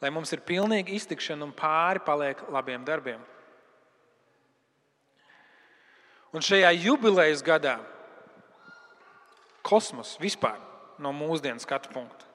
[0.00, 3.20] Lai mums ir pilnīga iztikšana un pāri paliek labiem darbiem.
[6.34, 7.76] Un šajā jubilejas gadā
[9.64, 10.58] kosmos vispār
[10.98, 12.26] no mūsdienu skatu punkta.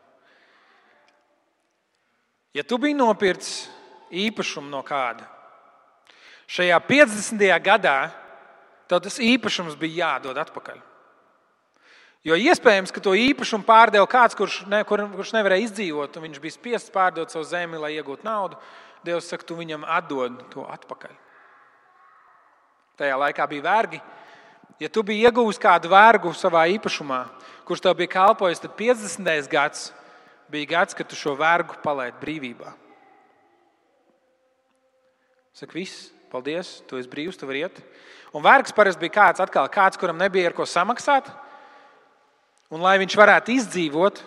[2.55, 3.67] Ja tu biji nopircis
[4.09, 5.27] īpašumu no kāda,
[6.49, 7.43] šajā 50.
[7.61, 7.97] gadā
[8.89, 10.79] tev tas īpašums bija jādod atpakaļ.
[12.27, 16.41] Jo iespējams, ka to īpašumu pārdeva kāds, kurš, ne, kur, kurš nevarēja izdzīvot, un viņš
[16.43, 18.59] bija spiests pārdot savu zemi, lai iegūtu naudu.
[19.07, 21.13] Dievs saka, tu viņam atdod to atpakaļ.
[22.99, 24.01] Tajā laikā bija vergi.
[24.83, 27.21] Ja tu biji iegūmis kādu vergu savā īpašumā,
[27.67, 29.47] kurš tev bija kalpojis, tad 50.
[29.51, 29.87] gads
[30.51, 32.75] bija gads, kad tu šo vergu palaidi brīvībā.
[35.55, 37.79] Saka, viss, paldies, tu esi brīvs, tu vari iet.
[38.35, 41.31] Un vergs parasti bija kāds, atkal, kāds, kuram nebija ar ko samaksāt.
[42.69, 44.21] Un, lai viņš varētu izdzīvot,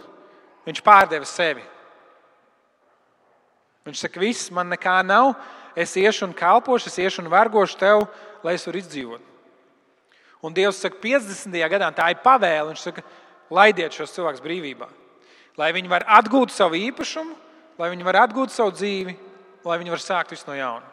[0.66, 1.62] viņš pārdeva sevi.
[3.86, 5.34] Viņš saka, viss, man nekā nav,
[5.78, 8.06] es iešu un kalpošu, es iešu un vergošu tev,
[8.42, 9.28] lai es varētu izdzīvot.
[10.42, 11.54] Un Dievs saka, 50.
[11.70, 12.72] gadā tā ir pavēle.
[12.72, 13.04] Viņš saka,
[13.52, 14.88] laidiet šos cilvēkus brīvībā.
[15.60, 17.36] Lai viņi var atgūt savu īpašumu,
[17.78, 19.14] lai viņi var atgūt savu dzīvi,
[19.68, 20.88] lai viņi var sākt visu no jauna.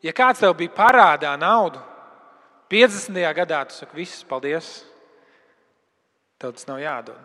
[0.00, 1.80] Ja kāds tev bija parādā naudu,
[2.72, 3.18] 50.
[3.36, 4.68] gadā tu saki, viss, paldies,
[6.40, 7.18] tev tas nav jādod.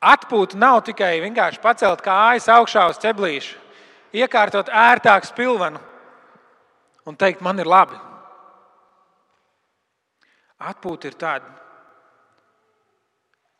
[0.00, 3.56] Atpūta nav tikai vienkārši pacelt kājas augšā uz ķeblīša,
[4.16, 5.80] iekārtot ērtāku spilvenu
[7.08, 7.98] un teikt, man ir labi.
[10.60, 11.52] Atpūta ir tāda,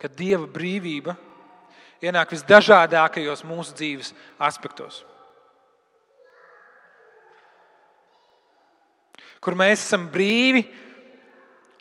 [0.01, 1.15] ka dieva brīvība
[2.01, 5.03] ienāk visdažādākajos mūsu dzīves aspektos.
[9.41, 10.63] Kur mēs esam brīvi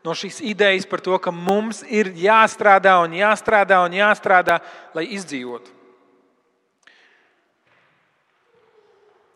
[0.04, 4.58] no šīs idejas par to, ka mums ir jāstrādā un jāstrādā un jāstrādā,
[4.96, 5.76] lai izdzīvotu.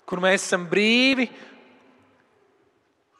[0.08, 1.28] Kur mēs esam brīvi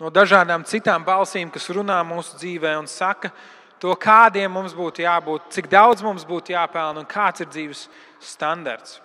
[0.01, 3.33] no dažādām citām balsīm, kas runā mūsu dzīvē un saka
[3.81, 7.87] to, kādiem mums būtu jābūt, cik daudz mums būtu jāpelnā un kāds ir dzīves
[8.25, 9.04] standarts.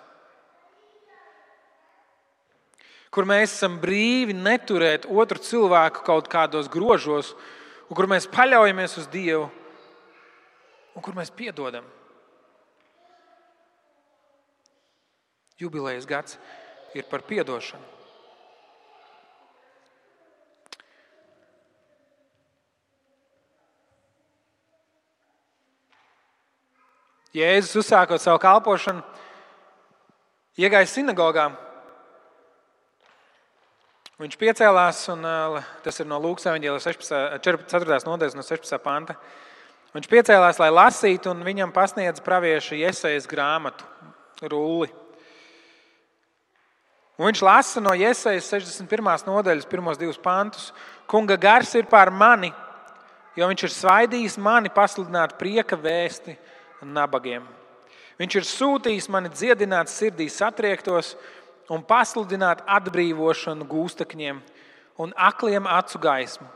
[3.10, 7.34] Kur mēs esam brīvi neturēt otru cilvēku kaut kādos grožos,
[7.90, 9.48] un kur mēs paļaujamies uz Dievu,
[10.94, 11.86] un kur mēs piedodam.
[15.60, 16.38] Jubilejas gads
[16.96, 17.98] ir par piedošanu.
[27.30, 29.04] Jēzus uzsākot savu kalpošanu,
[30.58, 31.44] iegāja sinagogā
[34.20, 35.22] Viņš piecēlās, un
[35.80, 37.06] tas ir no Lūkas evanģēlijas
[37.40, 38.00] 4.
[38.04, 38.76] nodaļas, no 16.
[38.84, 39.14] panta.
[39.94, 43.86] Viņš piecēlās, lai lasītu, un viņam pasniedz pravieša iesaistas grāmatu,
[44.44, 44.90] rulli.
[47.16, 49.24] Un viņš lasa no iesaistas 61.
[49.30, 50.68] nodaļas, pirmos divus pantus.
[51.08, 52.52] Kunga gars ir pār mani,
[53.40, 56.36] jo viņš ir svaidījis mani pasludināt prieka vēsti
[56.84, 57.48] nabagiem.
[58.20, 61.14] Viņš ir sūtījis mani dziedināt sirdī satriektos,
[61.70, 64.40] un pasludināt atbrīvošanu gūstekņiem
[65.00, 66.48] un akliem acu gaismu,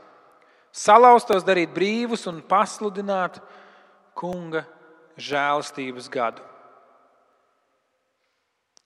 [0.75, 3.39] salauztos darīt brīvus un pasludināt
[4.19, 4.65] kunga
[5.17, 6.43] žēlastības gadu.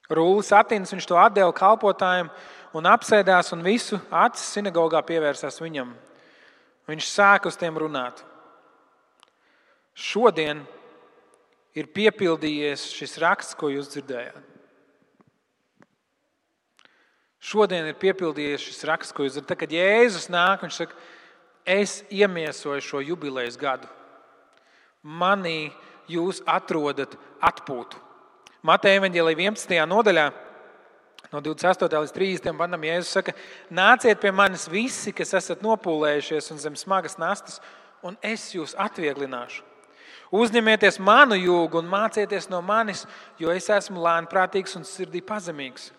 [0.08, 2.30] Rūlis Atīns viņš to atdeva kalpotājiem
[2.76, 5.92] un apsēdās, un visu acis sinagogā pievērsās viņam.
[6.88, 8.22] Viņš sāka uz tiem runāt.
[9.92, 10.62] Šodien
[11.76, 14.57] ir piepildījies šis raksts, ko jūs dzirdējāt.
[17.38, 19.53] Šodien ir piepildījies šis raksts, ko jūs zināt.
[19.53, 20.96] Tad, kad Jēzus nāk, viņš saka,
[21.68, 23.87] es iemiesoju šo jubilejas gadu.
[25.07, 25.70] Manī
[26.11, 28.01] jūs atrodat atpūtu.
[28.66, 29.77] Mateja Evanģēlī 11.
[29.87, 30.24] nodaļā,
[31.31, 32.01] no 28.
[32.03, 32.57] līdz 30.
[32.59, 33.35] pantam, Jēzus saka,
[33.70, 37.61] nāciet pie manis visi, kas esat nopūlējušies un zem smagas nastas,
[38.03, 39.62] un es jūs atvieglināšu.
[40.35, 43.07] Uzņemieties manu jūgu un mācieties no manis,
[43.38, 45.92] jo es esmu lēnprātīgs un sirdī pazemīgs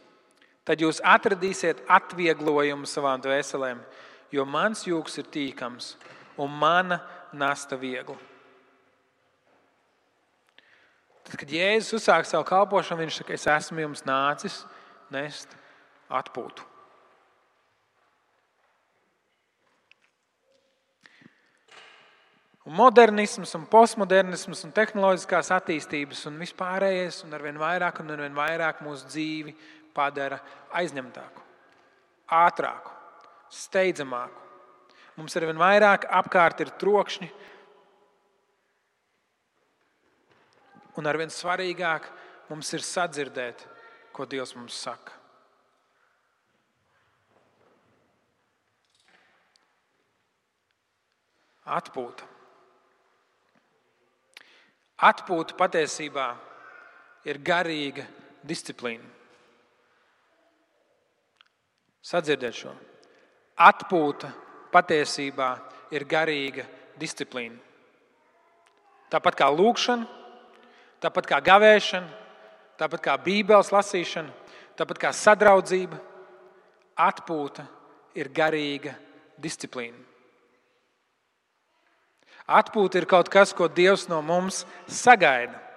[0.70, 3.80] tad jūs atradīsiet atvieglojumu savām dvēselēm,
[4.30, 5.96] jo mans jūgs ir tīkams
[6.38, 7.00] un mana
[7.34, 8.18] nasta viegla.
[11.26, 14.62] Tad, kad Jēzus uzsāk savu kalpošanu, viņš saka, es esmu jums nācis
[15.14, 15.58] nest
[16.10, 16.66] atpūtu.
[22.70, 28.84] Un modernisms, un postmodernisms, un tehnoloģiskās attīstības, un vispārējais, un arvien vairāk un arvien vairāk
[28.86, 29.56] mūsu dzīvi
[29.96, 30.40] padara
[30.80, 31.44] aizņemtāku,
[32.40, 32.94] ātrāku,
[33.50, 34.48] steidzamāku.
[35.20, 37.30] Mums ar vien vairāk apkārt ir trokšņi,
[41.00, 42.08] un ar vien svarīgāk
[42.50, 43.66] mums ir sadzirdēt,
[44.16, 45.16] ko Dievs mums saka.
[51.70, 52.26] Atpūta.
[55.06, 56.32] Atpūta patiesībā
[57.30, 58.08] ir garīga
[58.44, 59.19] disciplīna.
[62.06, 62.72] Sadzirdēt šo.
[63.60, 64.32] Atpūta
[64.72, 65.50] patiesībā
[65.92, 66.64] ir garīga
[67.00, 67.58] disciplīna.
[69.10, 70.06] Tāpat kā lūkšana,
[71.02, 72.10] tāpat kā gavēšana,
[72.80, 74.32] tāpat kā bībeles lasīšana,
[74.80, 75.98] tāpat kā sadraudzība,
[77.00, 77.66] atpūta
[78.16, 78.94] ir garīga
[79.42, 79.98] disciplīna.
[82.50, 85.69] Atpūta ir kaut kas, ko Dievs no mums sagaida.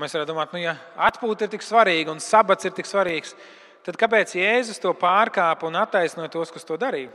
[0.00, 3.34] Mēs varam domāt, nu, ja atpūta ir tik svarīga un sabats ir tik svarīgs,
[3.84, 7.10] tad kāpēc Jēzus to pārkāpa un attaisnoja tos, kas to darīja?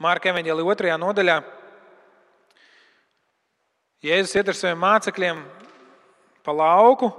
[0.00, 1.36] Mārka Evanģēlī otrajā nodaļā
[4.08, 5.38] Jēzus iet ar saviem mācekļiem
[6.46, 7.10] pa lauku.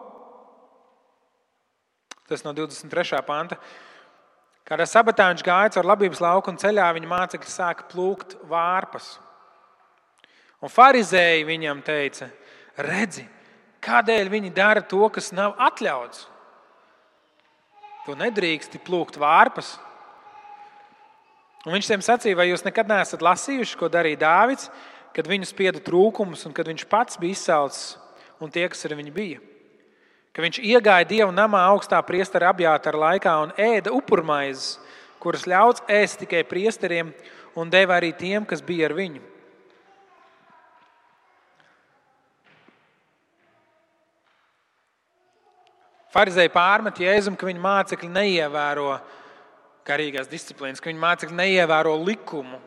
[2.29, 3.19] Tas no 23.
[3.27, 3.57] panta.
[4.63, 9.17] Kādā sabatā viņš gāja caur labības lauku un ceļā viņa mācekļi sāka plūkt vārpas.
[10.63, 12.29] Un farizēji viņam teica,
[12.79, 13.25] redzi,
[13.83, 16.25] kādēļ viņi dara to, kas nav atļauts.
[18.05, 19.75] Tu nedrīksti plūkt vārpas.
[21.67, 24.69] Un viņš tiem sacīja, vai jūs nekad neesat lasījuši, ko darīja Dāvids,
[25.15, 27.97] kad viņu spieda trūkums un kad viņš pats bija izsalcis
[28.39, 29.41] un tie, kas ar viņu bija.
[30.31, 34.77] Ka viņš iegāja Dieva namā augstā priestera apjāta laikā un ēda upurmaizes,
[35.19, 37.11] kuras ļauts ēst tikai priesteriem,
[37.59, 39.19] un deva arī tiem, kas bija ar viņu.
[46.13, 48.95] Pharizēji pārmet Jēzum, ka viņa mācekļi neievēro
[49.85, 52.57] garīgās disciplīnas, ka viņa mācekļi neievēro likumu,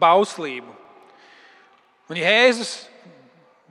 [0.00, 0.74] bauslību.
[2.12, 2.74] Un Jēzus,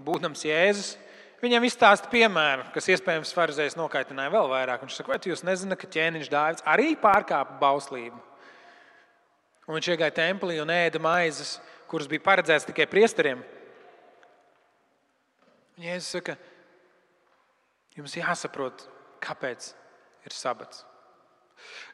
[0.05, 0.95] būdams Jēzus,
[1.43, 4.81] viņam izstāsta piemēru, kas iespējams Pharizējs nokaitināja vēl vairāk.
[4.83, 8.17] Viņš saka, vai jūs nezināt, ka ķēniņš Dāvids arī pārkāpa bauslību?
[9.65, 13.45] Un viņš iegāja templī un ēda maizes, kuras bija paredzētas tikai priesteriem.
[15.77, 16.35] Un Jēzus saka,
[17.95, 18.87] jums jāsaprot,
[19.25, 19.71] kāpēc
[20.25, 20.83] ir sabats.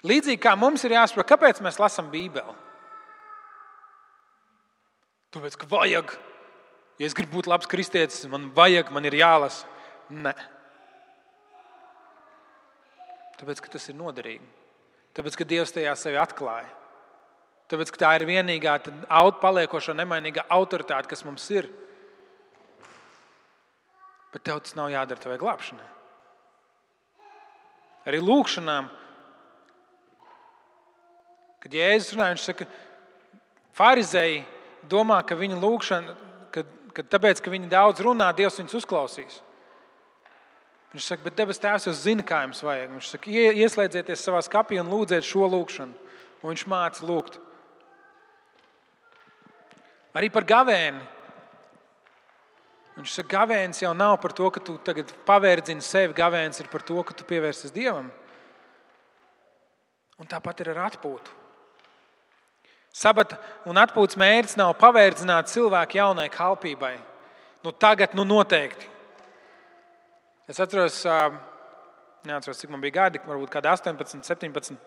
[0.07, 2.55] Līdzīgi kā mums ir jāsaprot, kāpēc mēs lasām Bībeli.
[5.31, 6.15] Tāpēc, ka vajag,
[6.99, 9.69] ja es gribu būt labs kristietis, man vajag, man ir jālasa.
[10.11, 10.33] Nē.
[13.39, 14.43] Tāpēc, ka tas ir noderīgi.
[15.15, 16.67] Tāpēc, ka Dievs tajā sevi atklāja.
[17.71, 18.75] Tāpēc, ka tā ir vienīgā
[19.39, 21.69] paliekošā nemainīgā autoritāte, kas mums ir.
[24.35, 25.87] Bet tev tas nav jādara tavai glābšanai.
[28.07, 28.87] Arī lūkšanām,
[31.61, 32.65] kad Jēzus runā, viņš saka,
[33.77, 34.41] Pharizēji
[34.89, 36.15] domā, ka viņa lūkšana,
[36.51, 36.65] ka,
[36.97, 39.37] ka tāpēc, ka viņi daudz runā, Dievs viņus uzklausīs.
[40.91, 42.89] Viņš saka, bet debes Tēvs jau zina, kā jums vajag.
[42.91, 46.09] Viņš saka, ieslēdzieties savā skapī un lūdziet šo lūgšanu.
[46.41, 47.37] Un viņš māca lūgt.
[50.17, 50.99] Arī par gavēni.
[53.01, 56.13] Viņš saka, gavēnis jau nav par to, ka tu tagad pavērdzini sevi.
[56.13, 58.11] Gavēnis ir par to, ka tu pievērsies Dievam.
[60.21, 61.33] Un tāpat ir ar atpūtu.
[62.93, 66.93] Sabata un atpūtas mērķis nav pavērdzināt cilvēku jaunai kalpībai.
[67.65, 68.85] Nu, tagad, nu noteikti.
[70.45, 71.01] Es atceros,
[72.27, 74.77] neatceros, cik man bija gadi, varbūt kādi 18, 17.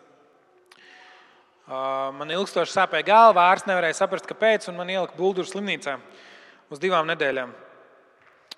[1.67, 5.99] Man ilgstoši sāpēja galva, ārsts nevarēja saprast, kāpēc, un man ielika bulduru slimnīcā
[6.71, 7.64] uz divām nedēļām.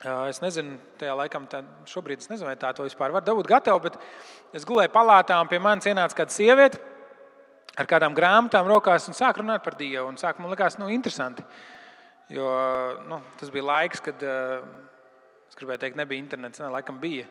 [0.04, 1.40] Es nezinu, tajā laikā,
[1.88, 3.96] šobrīd es nezinu, vai tā to vispār var dabūt gatavu, bet
[4.52, 6.82] es gulēju palātā un pie manis ienāca kāda sieviete
[7.76, 10.04] ar kādām grāmatām rokās un sāk runāt par Dievu.
[10.08, 11.44] Un sāk, man liekas, nu, interesanti.
[12.32, 12.46] Jo
[13.08, 17.24] nu, tas bija laiks, kad es gribēju teikt, nebija internets, ne, laikam bija.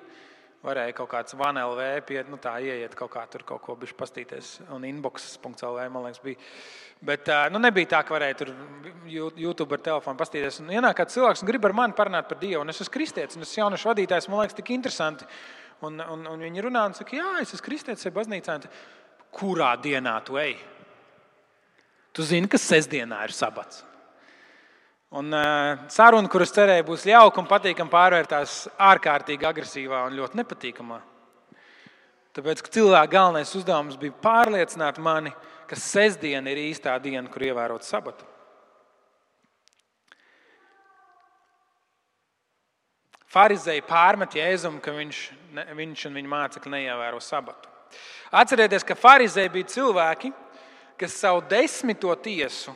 [0.66, 4.50] Varēja kaut kāds vanLV pie, nu, tā ieiet kaut kā tur kaut ko bišķi pastīties.
[4.74, 6.42] Un inbox.lv, man liekas, bija.
[7.06, 8.52] Bet nu, nebija tā, ka varēja tur
[9.06, 10.62] YouTube ar telefonu pastīties.
[10.64, 12.64] Un ienāk kāds cilvēks un grib ar mani parunāt par Dievu.
[12.64, 15.30] Un es esmu kristietis, un es esmu jauniešu vadītājs, man liekas, tik interesanti.
[15.86, 18.58] Un, un, un viņi runā un saka, jā, es esmu kristietis, ir baznīcā.
[19.36, 20.56] Kurā dienā tu ej?
[22.16, 23.84] Tu zini, ka sestdienā ir sabats.
[25.14, 30.98] Un uh, saruna, kuras cerēju, būs jauka un patīkama, pārvērtās ārkārtīgi agresīvā un ļoti nepatīkamā.
[32.36, 35.32] Tāpēc, ka cilvēka galvenais uzdevums bija pārliecināt mani,
[35.70, 38.26] ka sestdiena ir īstā diena, kur ievērot sabatu.
[43.32, 45.22] Pharizēji pārmet Jēzum, ka viņš,
[45.76, 47.72] viņš un viņa mācekļi neievēro sabatu.
[48.36, 50.32] Atcerieties, ka Pharizēji bija cilvēki,
[51.00, 52.74] kas savu desmito tiesu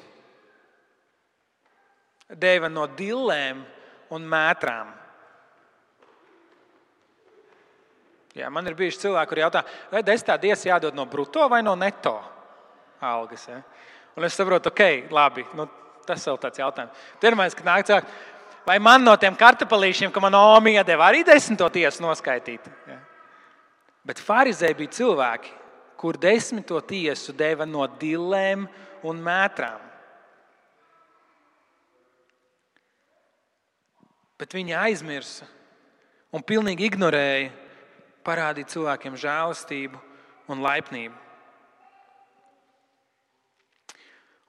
[2.30, 3.62] deva no dillēm
[4.14, 4.96] un mētrām.
[8.38, 11.74] Jā, man ir bijuši cilvēki, kuriem jautā, vai desmitā diesa jādod no brutto vai no
[11.76, 12.16] neto
[13.02, 13.48] algas.
[13.50, 13.62] Ja?
[14.16, 15.66] Un es saprotu, ok, labi, nu,
[16.06, 17.08] tas ir tāds jautājums.
[17.22, 18.20] Pirmais, kad nāk cilvēks,
[18.70, 22.68] Vai man no tiem kartupelīšiem, ka man omija deva arī desmito tiesu noskaitīt?
[22.86, 23.00] Ja.
[24.06, 25.54] Bet farizēji bija cilvēki,
[25.98, 28.68] kur desmito tiesu deva no dillēm
[29.10, 29.89] un mētrām.
[34.40, 35.48] Bet viņi aizmirsa
[36.32, 37.50] un pilnīgi ignorēja
[38.24, 40.00] parādīt cilvēkiem žēlastību
[40.50, 41.16] un laipnību.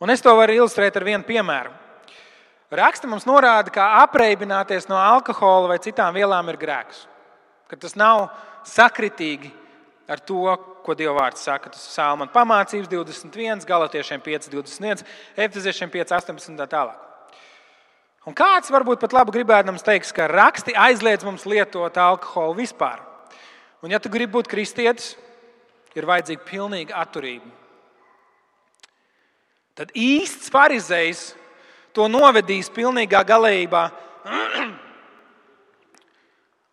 [0.00, 1.72] Un es to varu ilustrēt ar vienu piemēru.
[2.70, 7.02] Raksta mums norāda, ka apreibināties no alkohola vai citām vielām ir grēks.
[7.68, 8.28] Ka tas nav
[8.66, 9.50] sakritīgi
[10.10, 10.54] ar to,
[10.86, 11.74] ko Dieva vārds saka.
[11.74, 15.04] Tas ir Sālmana pamācības 21, Galatiešiem 5, 21,
[15.36, 17.09] Efeziešiem 5, 18 un tā tālāk.
[18.28, 23.00] Un kāds varbūt pat labi gribēdams teiks, ka raksti aizliedz mums lietot alkoholu vispār.
[23.80, 25.14] Un, ja tu gribi būt kristietis,
[25.96, 27.48] ir vajadzīga pilnīga atturība.
[29.78, 31.30] Tad īsts farizējs
[31.96, 33.86] to novedīs pilnīgā galējībā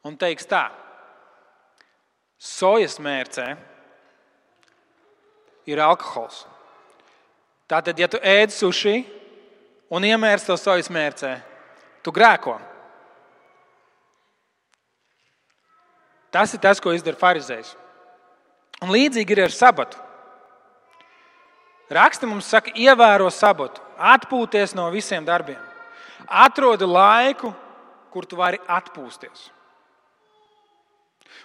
[0.07, 0.65] un teiks tā:
[2.35, 3.53] sojas mērcē
[5.71, 6.43] ir alkohols.
[7.67, 9.05] Tātad, ja tu ēd sushi
[9.89, 11.37] un iemērc to sojas mērcē,
[12.03, 12.57] tu grēko.
[16.31, 17.73] Tas ir tas, ko izdara farizējs.
[18.83, 19.97] Un līdzīgi ir ar sabatu.
[21.89, 25.61] Raksta mums saka, ievēro sabatu, atpūties no visiem darbiem.
[26.27, 27.53] Atrodi laiku,
[28.11, 29.47] kur tu vari atpūsties.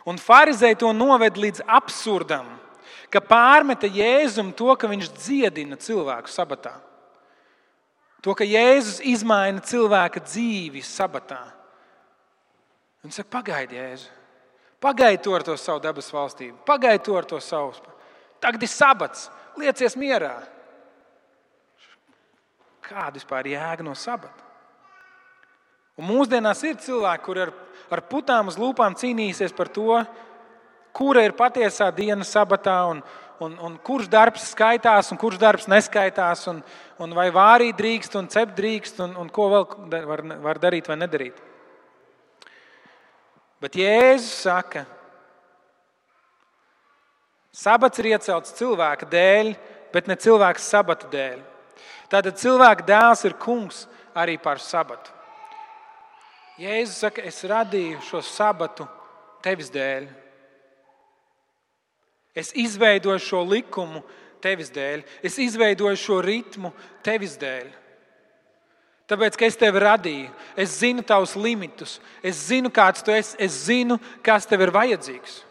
[0.08, 2.48] Un farizēji to noved līdz absurdam,
[3.12, 6.74] ka pārmeta Jēzum to, ka viņš dziedina cilvēku sabatā.
[8.22, 11.40] To, ka Jēzus izmaina cilvēka dzīvi sabatā.
[13.02, 14.10] Viņš saka, pagaidi, Jēzu.
[14.82, 17.74] Pagaidi to ar to savu dabas valstību, pagaidi to ar to savu.
[18.42, 20.34] Tagad ir sabats, liecies mierā.
[22.82, 24.42] Kāda vispār ir jēga no sabata?
[25.98, 27.54] Un mūsdienās ir cilvēki, kuriem ar,
[27.94, 30.00] ar putām uz lūpām cīnīsies par to,
[30.96, 33.04] kura ir patiesā diena sabatā, un,
[33.44, 36.60] un, un kurš darbs skaitās, un kurš darbs neskaitās, un,
[37.02, 40.98] un vai vārīt drīkst, un cept drīkst, un, un ko vēl var, var darīt vai
[41.00, 41.38] nedarīt.
[43.62, 44.84] Bet Jēzus saka,
[47.54, 49.52] sabats ir iecelts cilvēka dēļ,
[49.94, 51.42] bet ne cilvēka sabata dēļ.
[52.12, 53.84] Tātad cilvēka dēls ir kungs
[54.18, 55.14] arī par sabatu.
[56.60, 58.88] Jēzus saka, es radīju šo sabatu
[59.44, 60.21] tevis dēļ.
[62.34, 64.02] Es izveidoju šo likumu
[64.42, 66.72] tevis dēļ, es izveidoju šo ritmu
[67.04, 67.68] tevis dēļ.
[69.12, 73.58] Tāpēc, ka es tevi radīju, es zinu tavus limitus, es zinu, kāds tu esi, es
[73.66, 75.42] zinu, kas tev ir vajadzīgs.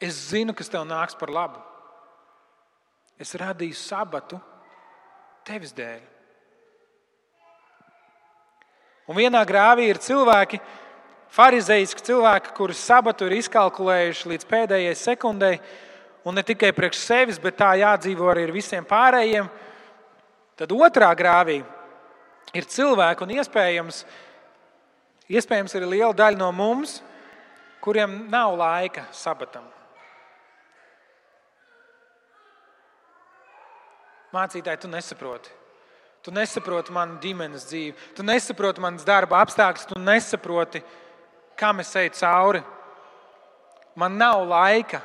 [0.00, 1.60] Es zinu, kas tev nāks par labu.
[3.20, 4.40] Es radīju sabatu
[5.46, 6.00] tevis dēļ.
[9.04, 10.58] Un vienā grāvī ir cilvēki,
[11.34, 15.58] farizeiski cilvēki, kuri sabatu ir izkalkulējuši līdz pēdējai sekundei,
[16.24, 19.50] un ne tikai priekš sevis, bet tā jādzīvo arī visiem pārējiem.
[20.54, 21.58] Tad otrā grāvī
[22.54, 24.04] ir cilvēki, un iespējams,
[25.34, 27.00] iespējams ir liela daļa no mums,
[27.84, 29.66] kuriem nav laika sabatam.
[34.34, 35.50] Mācītāji, tu nesaproti.
[36.24, 40.80] Tu nesaproti manu ģimenes dzīvi, tu nesaproti manas darba apstākļus, tu nesaproti,
[41.56, 42.62] kam es eju cauri.
[43.94, 45.00] Man nav laika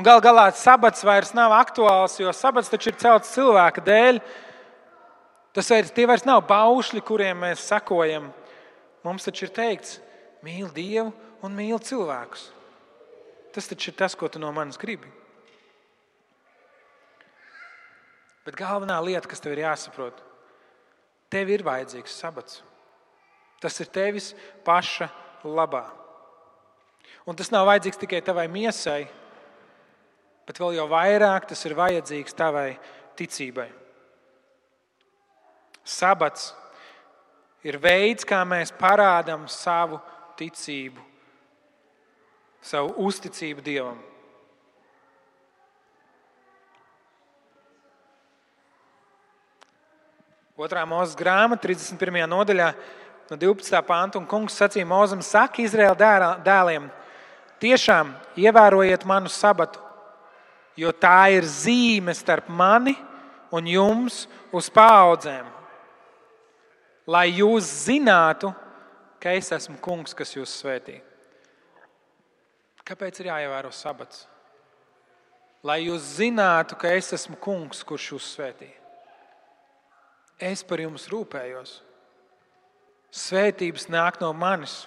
[0.00, 4.20] Un gal galā sabats vairs nav aktuāls, jo sabats taču ir celts cilvēka dēļ.
[5.56, 8.28] Tas vairs, tie vairs nav baušļi, kuriem mēs sakojam.
[9.02, 9.98] Mums taču ir teikts,
[10.46, 11.10] mīli Dievu
[11.42, 12.46] un mīli cilvēkus.
[13.50, 15.10] Tas taču ir tas, ko tu no manis gribi.
[18.46, 20.22] Bet galvenā lieta, kas tev ir jāsaprot,
[21.34, 22.62] tev ir vajadzīgs sabats.
[23.60, 24.32] Tas ir tevis
[24.64, 25.10] paša
[25.44, 25.84] labā.
[27.28, 29.04] Un tas nav vajadzīgs tikai tavai miesai,
[30.48, 32.72] bet vēl jau vairāk tas ir vajadzīgs tavai
[33.20, 33.68] ticībai.
[35.84, 36.50] Sabats
[37.66, 40.00] ir veids, kā mēs parādām savu
[40.40, 41.02] ticību,
[42.64, 43.98] savu uzticību Dievam.
[50.60, 52.26] Otrā mūzes grāmata, 31.
[52.28, 52.66] nodaļā,
[53.30, 53.82] no 12.
[53.86, 56.88] panta, un kungs sacīja Mozam, saka Izraēla dēliem,
[57.62, 58.10] tiešām
[58.40, 59.90] ievērojiet manu sabatu
[60.80, 62.94] jo tā ir zīme starp mani
[63.52, 64.24] un jums
[64.54, 65.48] uz paudzēm.
[67.10, 68.52] Lai jūs zinātu,
[69.20, 71.00] ka es esmu kungs, kas jūs svētī.
[72.86, 74.26] Kāpēc ir jāievēro sabats?
[75.66, 78.70] Lai jūs zinātu, ka es esmu kungs, kurš jūs svētī.
[80.40, 81.82] es par jums rūpējos.
[83.10, 84.84] Svētības nāk no manis.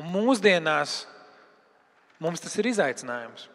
[0.00, 1.04] Un mūsdienās
[2.22, 3.46] mums tas ir izaicinājums.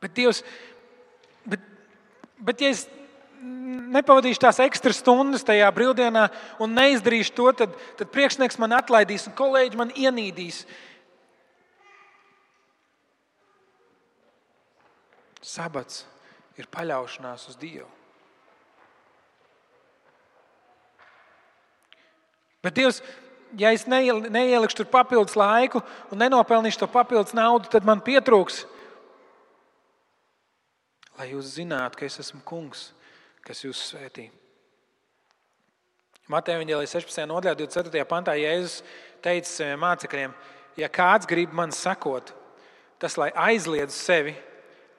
[0.00, 0.40] Bet, Dievs,
[1.44, 1.64] bet,
[2.40, 2.86] bet ja es
[3.40, 6.28] nepavadīšu tās ekstra stundas tajā brīvdienā
[6.62, 10.62] un neizdarīšu to, tad, tad priekšnieks man atlaidīs un kolēģi man ienīdīs.
[15.44, 16.04] Sabats
[16.60, 17.88] ir paļaušanās uz Dievu.
[22.60, 23.00] Bet Dievs,
[23.56, 25.80] ja es neielikšu tur papildus laiku
[26.12, 28.66] un nenopelnīšu to papildus naudu, tad man pietrūks.
[31.16, 32.90] Lai jūs zinātu, ka es esmu kungs,
[33.44, 34.28] kas jūs svētī.
[36.30, 37.24] Vāģelē 16.
[37.26, 38.04] nodaļā, 24.
[38.06, 38.84] pantā Jēzus
[39.24, 40.36] teica saviem mācekļiem,
[40.78, 42.30] ja kāds grib man sekot,
[43.02, 44.36] tas lai aizliedz sevi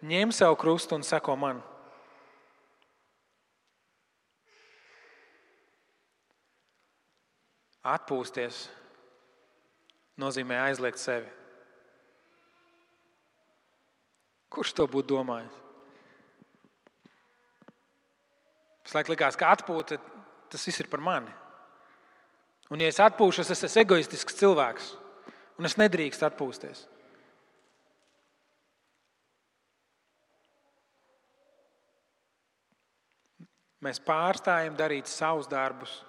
[0.01, 1.61] ņem savu krustu un seko man.
[7.81, 8.67] Atpūsties
[10.21, 11.29] nozīmē aizliegt sevi.
[14.51, 15.57] Kurš to būtu domājis?
[18.85, 19.97] Visu laiku likās, ka atpūta
[20.51, 21.31] tas viss ir par mani.
[22.71, 24.89] Un, ja es atpūšos, es esmu egoistisks cilvēks,
[25.59, 26.85] un es nedrīkstu atpūsties.
[33.81, 36.03] Mēs pārstājam darīt savus darbus,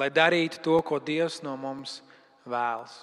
[0.00, 1.98] lai darītu to, ko Dievs no mums
[2.48, 3.02] vēlas.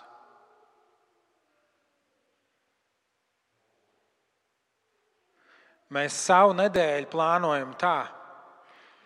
[5.93, 8.09] Mēs savu nedēļu plānojam tā,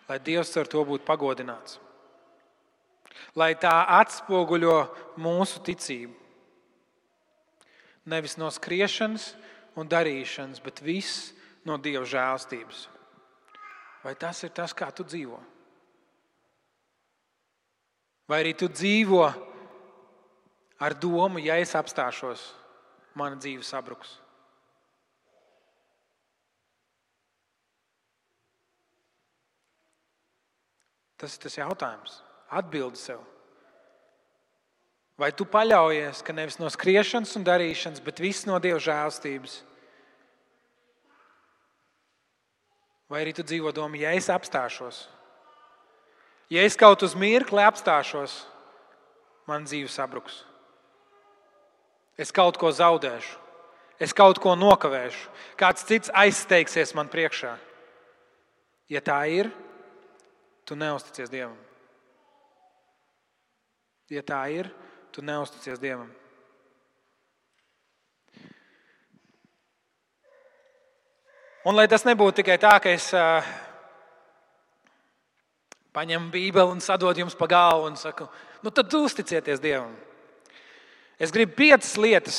[0.08, 1.78] lai Dievs ar to būtu pagodināts.
[3.38, 4.78] Lai tā atspoguļo
[5.20, 6.16] mūsu ticību.
[8.08, 9.28] Nevis no skriešanas
[9.78, 11.30] un darīšanas, bet viss
[11.68, 12.88] no Dieva žēlstības.
[14.02, 15.38] Vai tas ir tas, kā tu dzīvo?
[18.26, 19.22] Vai arī tu dzīvo
[20.82, 22.42] ar domu, ja es apstāšos,
[23.14, 24.16] mana dzīve sabruks?
[31.22, 32.18] Tas ir tas jautājums.
[32.50, 33.20] Atbildi sev.
[35.14, 39.60] Vai tu paļaujies, ka nevis no skriešanas un darīšanas, bet viss no Dieva žēlstības
[43.12, 45.02] Vai arī tu dzīvo domā, ja es apstāšos,
[46.48, 48.38] ja es kaut uz mirkli apstāšos,
[49.44, 50.38] man dzīve sabruks.
[52.16, 53.36] Es kaut ko zaudēšu,
[54.00, 55.28] es kaut ko nokavēšu,
[55.60, 57.52] kāds cits aizsteigsies man priekšā.
[58.88, 59.52] Ja tā ir,
[60.64, 61.60] tu neusticies Dievam.
[64.12, 64.72] Ja tā ir,
[65.12, 66.08] tu neusticies Dievam.
[71.62, 73.44] Un lai tas nebūtu tikai tā, ka es uh,
[75.94, 78.26] paņemu Bībeli un sadodu jums pa galvu un saku,
[78.64, 79.92] nu tad uzticieties Dievam.
[81.22, 82.38] Es gribu piecas lietas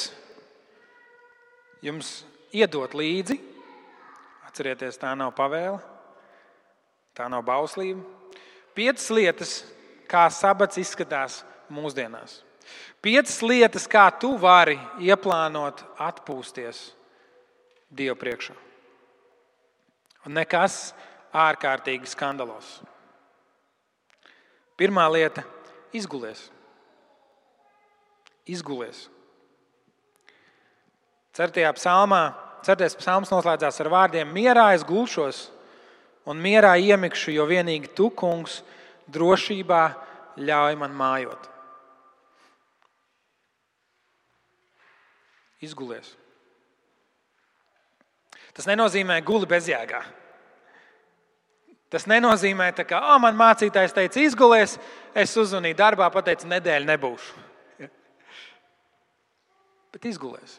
[1.84, 3.38] jums iedot līdzi.
[4.50, 5.80] Atcerieties, tā nav pavēle,
[7.16, 8.04] tā nav bauslība.
[8.76, 9.54] Piecas lietas,
[10.10, 11.40] kā sabats izskatās
[11.74, 12.42] mūsdienās.
[13.04, 16.90] Piecas lietas, kā tu vari ieplānot atpūsties
[17.94, 18.63] Dievu priekšā.
[20.24, 20.94] Un nekas
[21.34, 22.78] ārkārtīgi skandalos.
[24.80, 25.44] Pirmā lieta-
[26.00, 26.50] izgulies.
[28.48, 29.08] Izgulies.
[31.34, 35.50] Certajā psalmā, certais psalms noslēdzās ar vārdiem: Mierā es gulšos
[36.26, 38.62] un mierā iemikšu, jo vienīgi tu, kungs,
[39.12, 39.84] drošībā
[40.38, 41.50] ļauj man mājot.
[45.64, 46.16] Izgulies.
[48.54, 50.02] Tas nenozīmē guli bezjēgā.
[51.94, 54.80] Tas nenozīmē, ka oh, man mācītājs teica, izgulies,
[55.14, 57.44] es uzzvanīju darbā, pateicu, nedēļa nebūšu.
[57.84, 57.90] Ja?
[59.94, 60.58] Bet izgulies.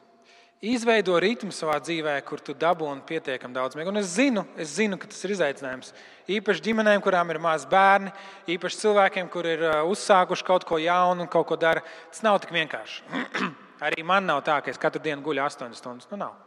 [0.65, 3.91] Izveido ritmu savā dzīvē, kur tu dabūji pietiekami daudz miega.
[3.91, 5.91] Un es zinu, es zinu, ka tas ir izaicinājums.
[6.39, 8.15] Īpaši ģimenēm, kurām ir mazi bērni,
[8.55, 11.83] īpaši cilvēkiem, kuriem ir uzsākuši kaut ko jaunu un kaut ko dara.
[12.15, 13.03] Tas nav tik vienkārši.
[13.85, 16.09] Arī man nav tā, ka es katru dienu guļu 8 stundas.
[16.15, 16.39] Nu, nav.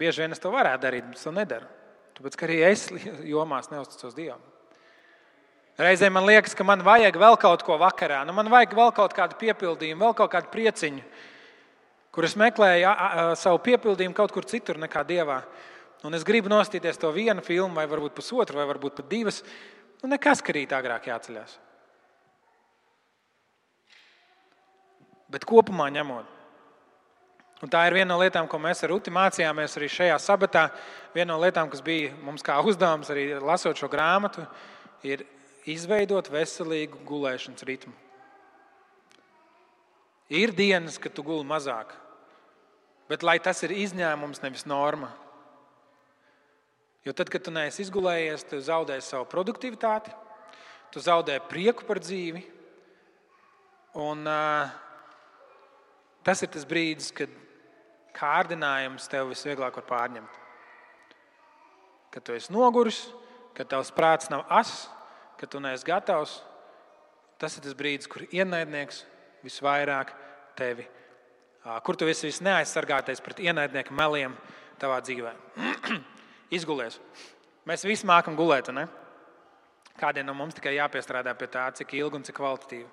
[0.00, 1.68] Bieži vien es to varētu darīt, bet es to nedaru.
[2.16, 2.86] Tāpēc, ka arī es
[3.28, 4.40] jomās neusticos Dievam.
[5.80, 9.14] Reizēm man liekas, ka man vajag vēl kaut ko vakarā, nu man vajag vēl kaut
[9.16, 11.04] kādu piepildījumu, vēl kaut kādu prieciņu,
[12.12, 12.90] kur es meklēju
[13.40, 15.38] savu piepildījumu kaut kur citur nekā Dievā.
[16.04, 19.42] Un es gribu nostīties to vienu filmu, vai varbūt pusotru, vai varbūt pat divas.
[20.00, 21.58] Nu, nekas, ka rīt agrāk jāceļās.
[25.30, 26.39] Bet kopumā ņemot,
[27.60, 30.62] Un tā ir viena no lietām, ko mēs ar Uti mācījāmies arī šajā sabatā.
[31.12, 34.46] Viena no lietām, kas bija mums kā uzdevums, arī lasot šo grāmatu,
[35.04, 35.26] ir
[35.68, 37.92] izveidot veselīgu gulēšanas ritmu.
[40.32, 41.92] Ir dienas, kad tu guli mazāk,
[43.10, 45.10] bet lai tas ir izņēmums, nevis norma.
[47.04, 50.12] Jo tad, kad tu neesi izgulējies, tu zaudē savu produktivitāti,
[50.94, 52.44] tu zaudē prieku par dzīvi.
[54.00, 54.70] Un, uh,
[56.22, 57.32] tas ir tas brīdis, kad
[58.16, 60.38] kārdinājums tev visvieglāk var pārņemt.
[62.10, 63.04] Kad tu esi noguris,
[63.54, 64.88] kad tavs prāts nav as,
[65.38, 66.40] kad tu neesi gatavs,
[67.40, 69.04] tas ir tas brīdis, kur ienaidnieks
[69.46, 70.10] visvairāk
[70.58, 70.86] tevi,
[71.86, 74.34] kur tu esi visneaizsargātais pret ienaidnieku meliem
[74.80, 75.36] tavā dzīvē.
[76.54, 76.98] izgulies.
[77.68, 78.86] Mēs visi mākam gulēt, ne?
[80.00, 82.86] Kādiem no mums tikai jāpiestrādā pie tā, cik ilgi un cik kvalitatīvi.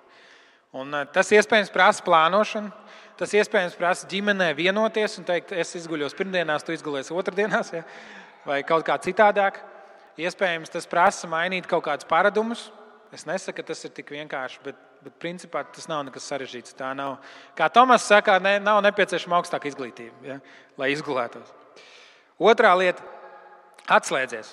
[0.76, 2.72] Un eh, tas iespējams prasa plānošanu,
[3.18, 7.84] tas iespējams prasa ģimenē vienoties un teikt, es izguļos pirmdienās, tu izgulies otrdienās, ja?
[8.48, 9.62] vai kaut kā citādāk.
[10.18, 12.68] Iespējams, tas prasa mainīt kaut kādus paradumus.
[13.14, 16.74] Es nesaku, ka tas ir tik vienkārši, bet, bet principā tas nav nekas sarežģīts.
[16.76, 17.20] Tā nav.
[17.56, 20.40] Kā Tomas saka, ne, nav nepieciešama augstāka izglītība, ja?
[20.80, 21.54] lai izgulētos.
[22.38, 23.06] Otrā lieta
[23.88, 24.52] Atslēdzies.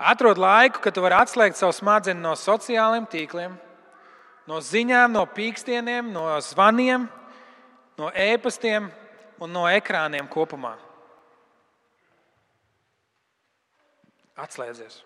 [0.00, 3.58] Atrod laiku, kad tu vari atslēgt savu smadzenes no sociālajiem tīkliem,
[4.48, 7.08] no ziņām, no pīkstieniem, no zvaniem,
[8.00, 8.88] no ēpastiem
[9.40, 10.76] un no ekrāniem kopumā.
[14.40, 15.02] Atslēdzies.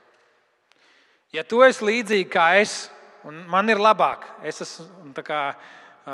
[1.35, 2.75] Ja tu esi līdzīgs kā es,
[3.27, 5.47] un man ir labāk, es esmu kā,
[6.05, 6.13] Uh,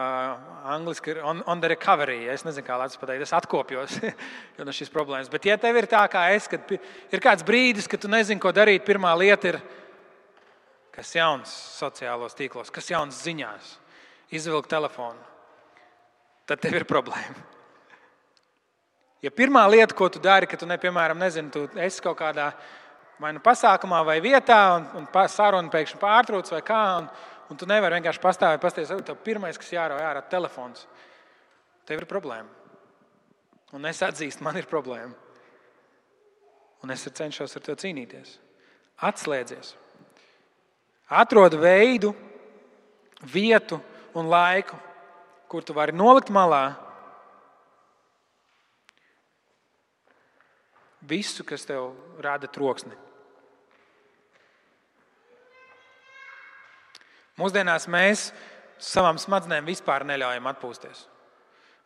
[0.71, 2.29] angliski on, on the recovery.
[2.31, 3.97] Es nezinu, kā Latvijas pateikt, es atkopjos
[4.63, 5.27] no šīs problēmas.
[5.33, 8.53] Bet, ja tev ir tā kā es, kad ir kāds brīdis, kad tu nezini, ko
[8.55, 9.59] darīt, pirmā lieta ir,
[11.01, 13.73] kas jauns sociālos tīklos, kas jauns ziņās,
[14.37, 15.23] izvilkt telefonu,
[16.45, 17.47] tad tev ir problēma.
[19.25, 22.51] Ja pirmā lieta, ko tu dari, ka tu, ne, piemēram, nezini, tu esi kaut kādā
[23.21, 27.11] vai nu pasākumā vai vietā, un, un saruna pēkšņi pārtrūc vai kā, un,
[27.53, 30.87] un tu nevari vienkārši pastāvēt, pastāvēt, tev pirmais, kas jārauj ārā, ir telefons.
[31.89, 32.49] Tev ir problēma.
[33.77, 35.13] Un es atzīstu, man ir problēma.
[36.81, 38.39] Un es cenšos ar to cīnīties.
[39.05, 39.77] Atslēdzies.
[41.11, 42.13] Atrod veidu,
[43.27, 43.81] vietu
[44.15, 44.79] un laiku,
[45.51, 46.71] kur tu vari nolikt malā
[51.11, 51.91] visu, kas tev
[52.23, 52.95] rada troksni.
[57.41, 58.29] Mūsdienās mēs
[58.81, 61.07] savām smadzenēm vispār neļaujam atpūsties.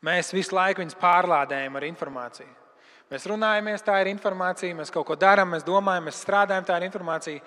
[0.04, 2.50] Mēs visu laiku viņus pārlādējam ar informāciju.
[3.12, 6.88] Mēs runājamies, tā ir informācija, mēs kaut ko darām, mēs domājam, mēs strādājam, tā ir
[6.88, 7.42] informācija.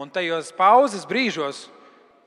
[0.00, 1.66] Un tajos pauzes brīžos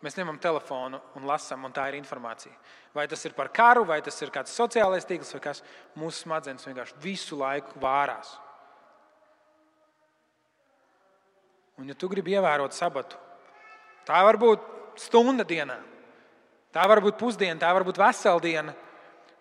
[0.05, 2.53] mēs ņemam telefonu un lasām, un tā ir informācija.
[2.95, 5.63] Vai tas ir par karu, vai tas ir kāds sociālais tīkls, vai kas
[5.97, 8.35] mūsu smadzenes vienkārši visu laiku vārās.
[11.75, 13.17] Un, ja tu gribi ievērot sabatu,
[14.07, 15.75] tā var būt stunda dienā.
[16.75, 18.73] Tā var būt pusdiena, tā var būt vesela diena.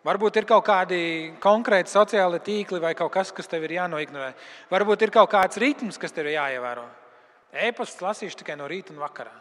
[0.04, 0.98] Varbūt ir kaut kādi
[1.40, 4.34] konkrēti sociāli tīkli vai kaut kas, kas tev ir jānoignorē.
[4.70, 6.84] Varbūt ir kaut kāds ritms, kas tev ir jāievēro.
[7.54, 9.34] E-pasts lasīšu tikai no rīta un vakarā.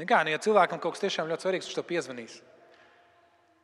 [0.00, 2.38] Kā, nu, ja cilvēkam kaut kas tiešām ļoti svarīgs, viņš to piezvanīs.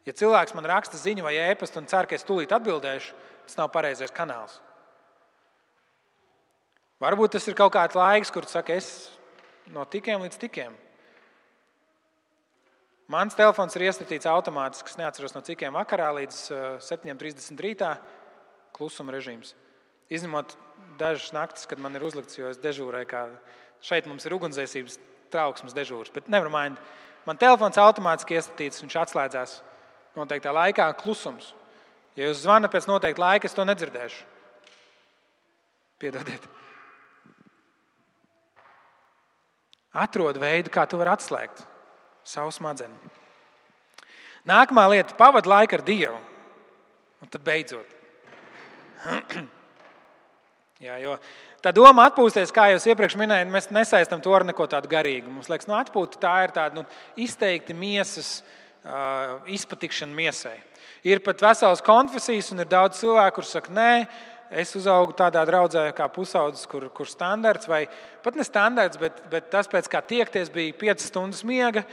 [0.06, 3.14] Ja cilvēks man raksta ziņu vai e-pastu un cer, ka es tūlīt atbildēšu,
[3.48, 4.60] tas nav pareizais kanāls.
[7.02, 9.08] Varbūt tas ir kaut kāds laiks, kur saka, es
[9.72, 10.76] no tikiem līdz tikiem.
[13.12, 16.38] Mans telefons ir iesaistīts automātiski, es neatceros no cikiem vakarā līdz
[16.82, 17.90] 7.30 eh, rītā.
[18.76, 19.54] Klusuma režīms.
[20.12, 20.54] Izņemot
[21.00, 23.26] dažas naktis, kad man ir uzlikts, jo es dežūrēju, kā
[23.84, 24.98] šeit mums ir ugunsdzēsības
[25.34, 26.12] trauksmes dežūrs.
[26.14, 26.94] Bet nevar mainīt.
[27.26, 29.56] Man telefons automātiski iesaistīts, viņš atslēdzās
[30.16, 31.50] noteiktā laikā, klusums.
[32.16, 34.22] Ja jūs zvanat pēc noteikta laika, es to nedzirdēšu.
[36.00, 36.46] Piedodiet.
[39.96, 41.64] Atrod veidu, kā to var atslēgt
[42.26, 43.12] savu smadzeņu.
[44.46, 46.18] Nākamā lieta- pavadīt laiku ar Dievu.
[47.22, 47.86] Un tad beidzot.
[50.76, 51.14] Jā, jo
[51.64, 55.30] tā doma atpūsties, kā jau iepriekš minēju, mēs nesaistām to ar neko tādu garīgu.
[55.32, 56.82] Mums liekas, nu, atpūta tā ir tāda nu,
[57.16, 60.58] izteikti miesas uh, izpatikšana miesai.
[61.06, 63.90] Ir pat veselas konfesijas, un ir daudz cilvēku, kuriem saka, nē,
[64.62, 67.86] es uzaugu tādā draudzē, kā pusaudzis, kur, kur standarts, vai
[68.22, 71.86] pat ne standarts, bet, bet tas, pēc kā tiekties, bija 5 stundas miega,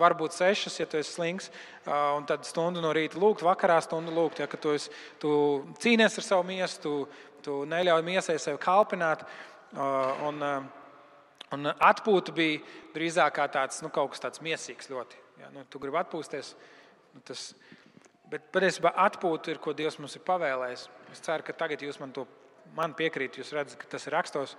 [0.00, 1.50] varbūt sešas, ja tu esi slings,
[1.86, 4.40] un tad stundu no rīta lūgt, vakarā stundu lūgt.
[4.40, 4.90] Ja tu, esi,
[5.20, 5.30] tu
[5.80, 6.94] cīnies ar savu miesu, tu,
[7.44, 9.24] tu neļauj miesai sevi kalpināt.
[9.74, 10.42] Un,
[11.54, 12.62] un atpūta bija
[12.94, 15.20] drīzāk kā tāds, nu, kaut kas tāds miesīgs ļoti.
[15.42, 16.54] Ja, nu, tu gribi atpūsties.
[17.14, 17.52] Nu, tas,
[18.34, 20.86] Bet patiesībā atpūta ir, ko Dievs mums ir pavēlējis.
[21.12, 22.24] Es ceru, ka tagad jūs man to
[22.74, 24.54] man piekrīt, jūs redzat, ka tas ir rakstos.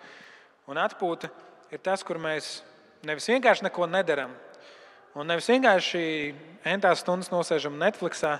[0.69, 1.29] Un atpūta
[1.73, 2.59] ir tas, kur mēs
[3.05, 4.33] nevis vienkārši neko nedaram,
[5.17, 6.03] un nevis vienkārši
[6.71, 8.37] entās stundas nosēžam Netflixā,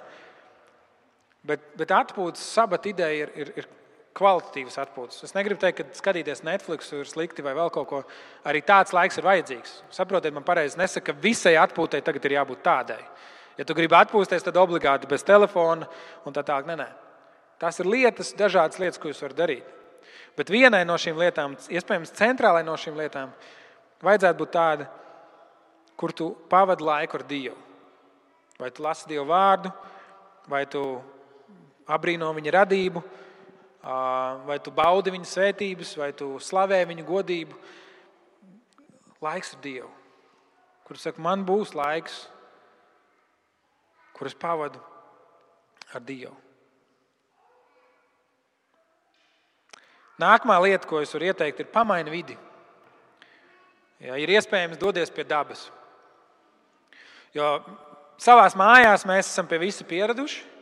[1.46, 3.70] bet, bet atpūtas sabata ideja ir, ir, ir
[4.16, 5.24] kvalitatīvas atpūtas.
[5.28, 8.02] Es negribu teikt, ka skatīties Netflix ir slikti vai vēl kaut ko.
[8.48, 9.74] Arī tāds laiks ir vajadzīgs.
[9.94, 13.02] Saprotiet, man pareizi nesaka, ka visai atpūtai tagad ir jābūt tādai.
[13.60, 15.88] Ja tu gribi atpūsties, tad obligāti bez telefona
[16.28, 16.68] un tā tālāk.
[16.70, 16.88] Nē, nē.
[17.60, 19.68] Tās ir lietas, dažādas lietas, ko jūs varat darīt.
[20.36, 23.32] Bet vienai no šīm lietām, iespējams, centrālai no šīm lietām,
[24.04, 24.88] vajadzētu būt tāda,
[25.96, 27.56] kur tu pavadi laiku ar Dievu.
[28.60, 29.72] Vai tu lasi Dievu vārdu,
[30.52, 30.84] vai tu
[31.88, 33.04] abrīno viņa radību,
[33.86, 37.58] vai tu baudi viņa svētības, vai tu slavē viņa godību.
[39.22, 39.90] Laiks ar Dievu,
[40.86, 42.26] kurš saka, man būs laiks,
[44.18, 44.82] kurus pavadu
[45.94, 46.36] ar Dievu.
[50.22, 52.38] Nākamā lieta, ko es varu ieteikt, ir pamaini vidi.
[54.00, 55.68] Ja, ir iespējams doties pie dabas.
[57.36, 57.58] Jo
[58.22, 60.55] savā mājās mēs esam pie visa pieraduši.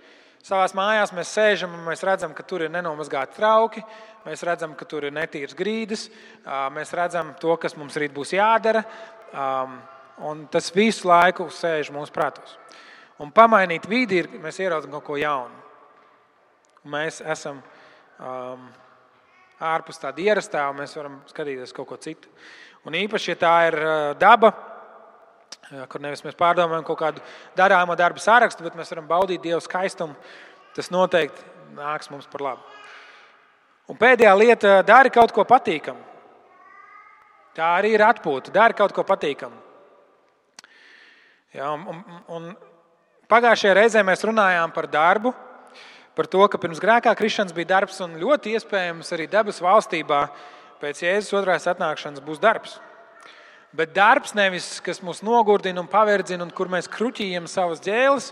[0.43, 3.79] Savā mājās mēs sēžam un mēs redzam, ka tur ir nenomazgāti trauki,
[4.25, 6.09] mēs redzam, ka tur ir netīras grīdas,
[6.75, 8.81] mēs redzam to, kas mums rīt būs jādara.
[10.27, 12.57] Un tas visu laiku sēž mūsu prātos.
[13.23, 15.63] Un pamainīt vidi ir, mēs ieraudzām kaut ko jaunu.
[16.91, 18.67] Mēs esam um,
[19.63, 22.27] ārpus tāda ierastā, un mēs varam skatīties kaut ko citu.
[22.83, 23.79] Un īpaši, ja tā ir
[24.19, 24.51] daba,
[25.89, 27.23] kur nevis mēs pārdomājam kaut kādu
[27.57, 30.15] darāmo darbu sārakstu, bet mēs varam baudīt Dieva skaistumu,
[30.75, 31.45] tas noteikti
[31.77, 32.73] nāks mums par labu.
[33.89, 36.11] Un pēdējā lieta- dari kaut ko patīkamu.
[37.53, 38.51] Tā arī ir atpūta.
[38.51, 39.59] Dari kaut ko patīkamu.
[41.53, 42.55] Ja, un, un, un
[43.29, 45.33] pagājušajā reizē mēs runājām par darbu,
[46.15, 50.23] par to, ka pirms grēkā krišanas bija darbs, un ļoti iespējams arī debesu valstībā
[50.81, 52.79] pēc Jēzus otrās atnākšanas būs darbs.
[53.73, 58.29] Bet darbs nevis, kas mūs nogurdina un paverdzina, un kur mēs kruķījam savas ģēles,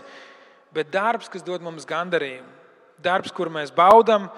[0.74, 2.46] bet darbs, kas dod mums gandarījumu.
[3.02, 4.28] Darbs, kur mēs baudām,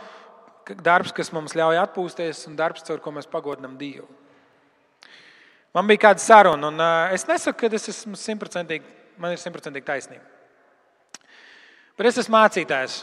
[0.80, 4.08] darbs, kas mums ļauj atpūsties, un darbs, caur ko mēs pagodinām Dievu.
[5.76, 6.80] Man bija kāda saruna, un
[7.12, 8.86] es nesaku, ka es esmu simtprocentīgi,
[9.20, 10.24] man ir simtprocentīgi taisnība.
[11.98, 13.02] Bet es esmu mācītājs.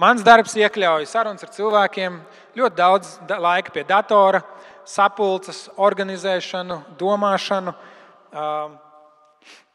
[0.00, 2.16] Mans darbs iekļauj sarunas ar cilvēkiem,
[2.58, 4.40] ļoti daudz laika pie datora,
[4.88, 7.74] sapulces, organizēšanu, domāšanu,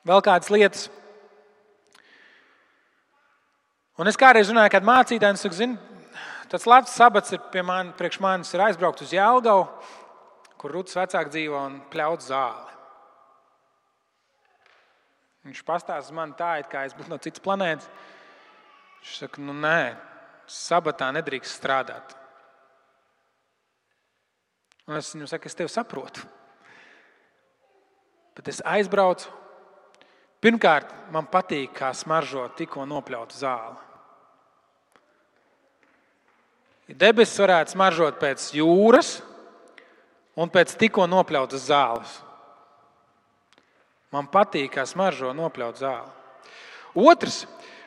[0.07, 0.87] vēl kādas lietas.
[3.97, 5.77] Un es kādreiz runāju, kad mācītājs saka, zini,
[6.51, 9.65] tas labs sabats ir pie man, priekš manis ir aizbraukt uz Jālgavu,
[10.61, 12.75] kur Rūtas vecāki dzīvo un pļaut zāli.
[15.47, 17.87] Viņš pastāsta man tā, it kā es būtu no citas planētas.
[18.99, 19.95] Viņš saka, nu nē,
[20.51, 22.15] sabatā nedrīkst strādāt.
[24.87, 26.23] Un es viņam saku, es tevi saprotu.
[28.37, 29.31] Bet es aizbraucu.
[30.43, 33.83] Pirmkārt, man patīk, kā smaržo tikko nopļautu zāli.
[36.87, 39.17] Debesis varētu smaržot pēc jūras
[40.39, 42.13] un pēc tikko nopļautas zāles.
[44.13, 46.13] Man patīk, kā smaržo nopļaut zāli.
[46.95, 47.41] Otrs,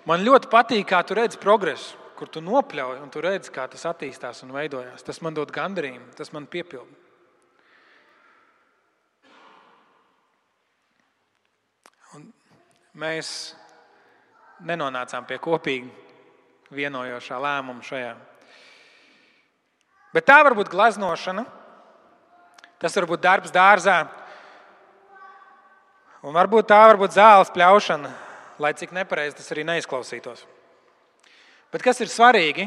[0.05, 3.87] man ļoti patīk, kā tu redzi progresu kur tu nopļauj un tu redzi, kā tas
[3.89, 5.01] attīstās un veidojās.
[5.07, 6.99] Tas man dod gandarījumu, tas man piepilda.
[12.19, 12.29] Un
[13.01, 13.33] mēs
[14.69, 15.89] nenonācām pie kopīgi
[16.77, 18.13] vienojošā lēmuma šajā.
[20.13, 21.47] Bet tā var būt glaznošana,
[22.83, 23.99] tas var būt darbs dārzā,
[26.21, 28.13] un varbūt tā var būt zāles pļaušana,
[28.61, 30.45] lai cik nepareizi tas arī neizklausītos.
[31.71, 32.67] Bet kas ir svarīgi?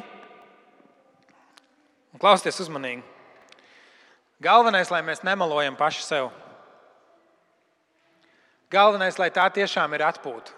[2.22, 3.02] Klausieties uzmanīgi.
[4.44, 6.30] Galvenais, lai mēs nemelojam paši sev.
[8.72, 10.56] Galvenais, lai tā tiešām ir atpūta.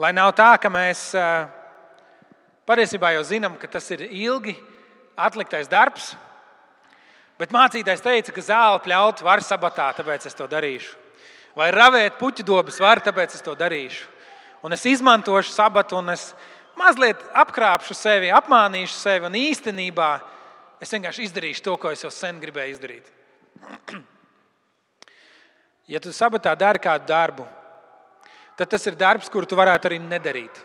[0.00, 1.08] Lai nav tā, ka mēs
[2.68, 4.52] patiesībā jau zinām, ka tas ir ilgi
[5.16, 6.10] atliktais darbs,
[7.40, 10.92] bet mācītājs teica, ka zāli pļaut var sabatā, tāpēc es to darīšu.
[11.56, 14.15] Vai ravēt puķu dobas var, tāpēc es to darīšu
[14.66, 16.32] un es izmantošu sabatu, un es
[16.74, 20.08] mazliet apkrāpšu sevi, apmānīšu sevi, un īstenībā
[20.82, 23.14] es vienkārši izdarīšu to, ko es jau sen gribēju izdarīt.
[25.86, 27.44] Ja tu sabatā dari kādu darbu,
[28.58, 30.58] tad tas ir darbs, kuru tu varētu arī nedarīt.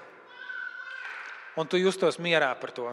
[1.61, 2.87] Un tu justos mierā par to.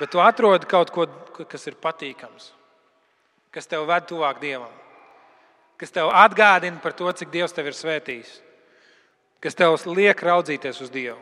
[0.00, 1.06] Bet tu atrodi kaut ko,
[1.46, 2.50] kas ir patīkams,
[3.54, 4.81] kas tev ved tuvāk Dievam
[5.82, 8.40] kas tev atgādina par to, cik Dievs tev ir svētījis.
[9.42, 11.18] kas tev liek raudzīties uz Dievu.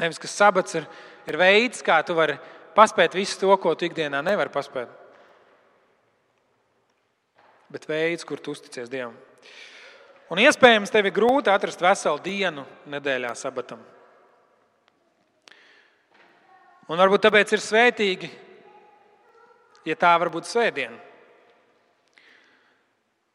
[0.00, 0.86] Nevis, ka sabats ir,
[1.28, 2.38] ir veids, kā tu vari
[2.72, 4.88] paspēt visu to, ko tu ikdienā nevari paspēt.
[7.68, 9.12] Bet veids, kur tu uzticies Dievam.
[10.32, 13.82] Un iespējams, tev ir grūti atrast veselu dienu nedēļā sabatam.
[16.88, 18.32] Un varbūt tāpēc ir svētīgi,
[19.84, 21.09] ja tā var būt svētdiena,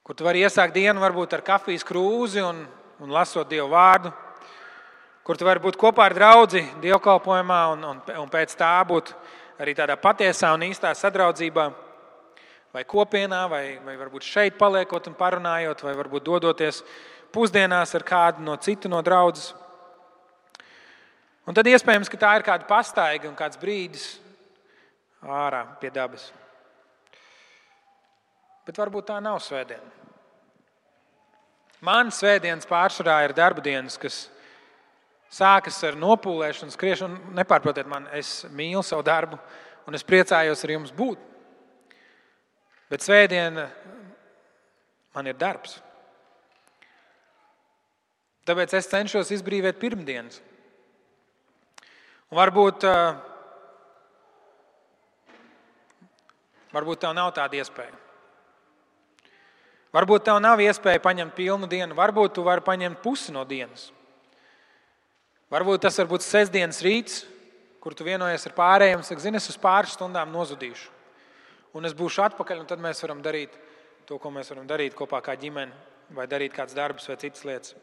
[0.06, 2.60] kur tu vari iesākt dienu varbūt ar kafijas krūzi un,
[3.02, 4.12] un lasot Dievu vārdu,
[5.26, 9.10] kur tu vari būt kopā ar draugu dievkalpojumā un, un, un pēc tā būt
[9.58, 11.66] arī tādā patiesā un īstā sadraudzībā
[12.76, 16.84] vai kopienā, vai, vai varbūt šeit paliekot un parunājot, vai varbūt dodoties
[17.34, 19.56] pusdienās ar kādu no citu no draudzes.
[21.50, 24.10] Un tad iespējams, ka tā ir kāda pastaiga un kāds brīdis
[25.26, 26.30] ārā pie dabas.
[28.66, 29.92] Bet varbūt tā nav svētdiena.
[31.86, 34.26] Man svētdienas pārsvarā ir darba dienas, kas
[35.30, 37.34] sākas ar nopūlēšanu, skriešanu.
[37.38, 39.38] Nepārprotiet man, es mīlu savu darbu
[39.86, 41.20] un es priecājos ar jums būt.
[42.90, 43.68] Bet svētdiena
[45.16, 45.80] man ir darbs.
[48.46, 50.38] Tāpēc es cenšos izbrīvot pirmdienas.
[52.30, 52.86] Un varbūt,
[56.74, 58.05] varbūt tev nav tāda iespēja.
[59.96, 63.88] Varbūt tev nav iespēja paņemt pilnu dienu, varbūt tu vari paņemt pusi no dienas.
[65.54, 67.22] Varbūt tas būt sestdienas rīts,
[67.80, 70.96] kur tu vienojies ar pārējiem, saka, zini, es uz pāris stundām nozudīšu
[71.76, 73.56] un es būšu atpakaļ, un tad mēs varam darīt
[74.08, 75.76] to, ko mēs varam darīt kopā kā ģimene,
[76.16, 77.76] vai darīt kādas darbus vai citas lietas.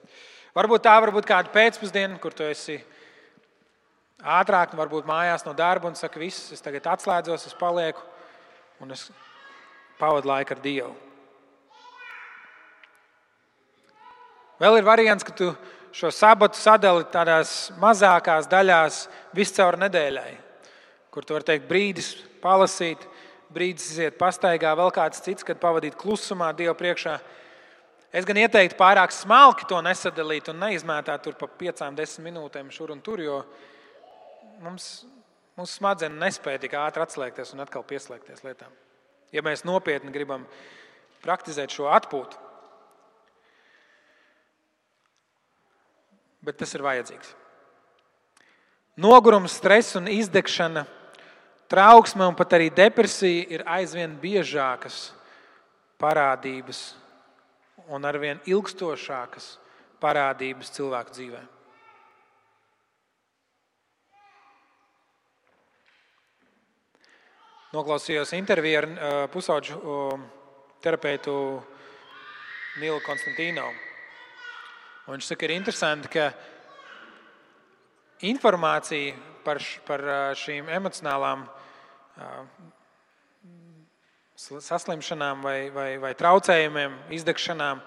[0.57, 2.79] Varbūt tā var būt kāda pēcpusdiena, kur tu esi
[4.23, 8.05] ātrāk, varbūt mājās no darba un saka, viss, es tagad atslēdzos, es palieku
[8.83, 9.09] un es
[9.99, 11.12] pavadu laiku ar Dievu.
[14.61, 15.53] Vēl ir variants, ka tu
[15.93, 20.33] šo sabatu sadali tādās mazākās daļās viscaur nedēļai,
[21.13, 22.11] kur tu vari teikt brīdis
[22.43, 23.05] palasīt,
[23.53, 27.19] brīdis iziet pastaigā, vēl kāds cits, kad pavadīt klusumā Dieva priekšā.
[28.13, 32.93] Es gan ieteiktu pārāk smalki to nesadalīt un neizmētāt tur pa piecām, desmit minūtēm šur
[32.93, 33.39] un tur, jo
[34.65, 34.89] mums,
[35.57, 38.73] mums smadzenes nespēja tik ātri atslēgties un atkal pieslēgties lietām.
[39.33, 40.45] Ja mēs nopietni gribam
[41.25, 42.37] praktizēt šo atpūtu,
[46.43, 47.37] bet tas ir vajadzīgs.
[49.01, 50.85] Nogurums, stress un izdegšana
[51.73, 55.07] Trauksme un pat arī depresija ir aizvien biežākas
[55.97, 56.83] parādības
[57.89, 59.47] un arvien ilgstošākas
[60.03, 61.41] parādības cilvēku dzīvē.
[67.73, 70.21] Noklausījos interviju ar uh, pusauģu uh,
[70.85, 71.33] terapeitu
[72.83, 73.65] Nilu Konstantīnu.
[75.03, 76.29] Viņš saka, ir interesanti, ka
[78.23, 80.05] informācija par, par
[80.39, 81.43] šīm emocionālām
[84.39, 87.83] saslimšanām vai, vai, vai traucējumiem, izdegšanām,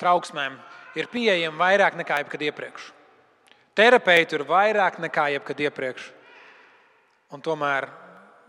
[0.00, 0.58] trauksmēm
[0.98, 2.90] ir pieejama vairāk nekā jebkad iepriekš.
[3.78, 6.10] Terapeitu ir vairāk nekā jebkad iepriekš.
[7.36, 7.86] Un tomēr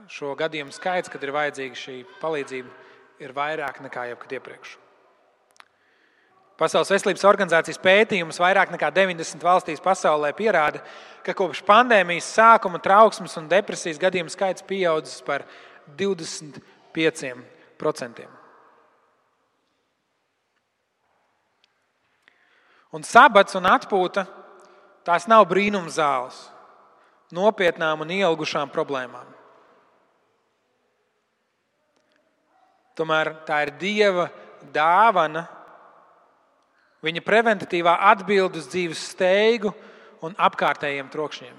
[0.09, 2.71] šo gadījumu skaits, kad ir vajadzīga šī palīdzība,
[3.19, 4.77] ir vairāk nekā jebkad iepriekš.
[6.59, 10.81] Pasaules veselības organizācijas pētījums vairāk nekā 90 valstīs pasaulē pierāda,
[11.23, 15.45] ka kopš pandēmijas sākuma trauksmes un depresijas gadījumu skaits pieaudzis par
[15.99, 18.25] 25%.
[22.91, 24.25] Un sabats un atpūta
[25.07, 26.41] tās nav brīnumzāles
[27.31, 29.29] nopietnām un ielgušām problēmām.
[32.99, 34.27] Tomēr tā ir Dieva
[34.75, 35.45] dāvana
[37.05, 39.71] Viņa preventīvā atbild uz dzīves steigu
[40.25, 41.55] un apkārtējiem trokšņiem.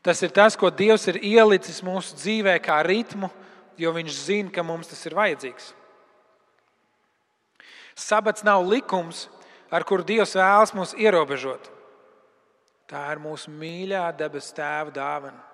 [0.00, 3.28] Tas ir tas, ko Dievs ir ielicis mūsu dzīvē kā ritmu,
[3.80, 5.74] jo Viņš zina, ka mums tas ir vajadzīgs.
[7.96, 9.26] Sabats nav likums,
[9.68, 11.68] ar kuru Dievs vēlas mūs ierobežot.
[12.88, 15.44] Tā ir mūsu mīļā debes tēva dāvana.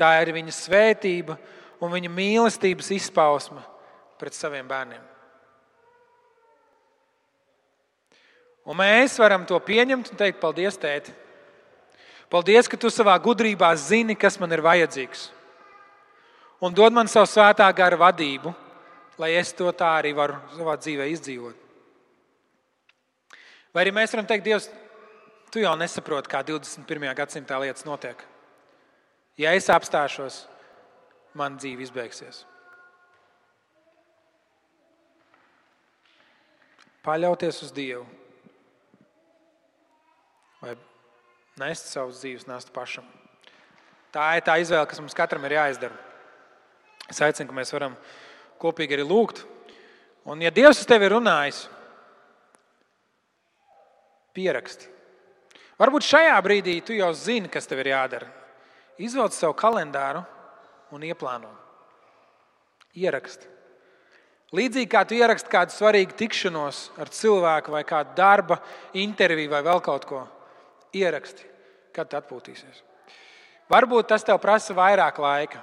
[0.00, 1.36] Tā ir viņa svētība
[1.78, 3.62] un viņa mīlestības izpausme
[4.18, 5.13] pret saviem bērniem.
[8.64, 11.12] Un mēs varam to pieņemt un teikt, paldies, tēti.
[12.32, 15.28] Paldies, ka tu savā gudrībā zini, kas man ir vajadzīgs.
[16.64, 18.54] Un dod man savu svētā gara vadību,
[19.20, 21.60] lai es to tā arī varu savā dzīvē izdzīvot.
[23.74, 24.70] Vai arī mēs varam teikt, Dievs,
[25.52, 27.10] tu jau nesaproti, kā 21.
[27.18, 28.24] gadsimtā lietas notiek.
[29.36, 30.44] Ja es apstāšos,
[31.34, 32.44] man dzīve izbeigsies.
[37.04, 38.04] paļauties uz Dievu
[40.64, 40.76] vai
[41.60, 43.06] nest savus dzīves nastu pašam.
[44.14, 45.96] Tā ir tā izvēle, kas mums katram ir jāizdara.
[47.10, 47.96] Es aicinu, ka mēs varam
[48.62, 49.42] kopīgi arī lūgt.
[50.24, 51.64] Un, ja Dievs uz tevi ir runājis,
[54.34, 54.88] pieraksti.
[55.78, 58.30] Varbūt šajā brīdī tu jau zini, kas tev ir jādara.
[59.02, 60.22] Izvelc savu kalendāru
[60.94, 61.50] un ieplāno.
[62.94, 63.50] Ieraksti.
[64.54, 68.60] Līdzīgi kā tu ieraksti kādu svarīgu tikšanos ar cilvēku, vai kādu darba
[68.94, 70.20] interviju, vai vēl kaut ko,
[70.96, 71.46] ieraksti,
[71.94, 72.82] kad atpūtīsies.
[73.70, 75.62] Varbūt tas tev prasa vairāk laika,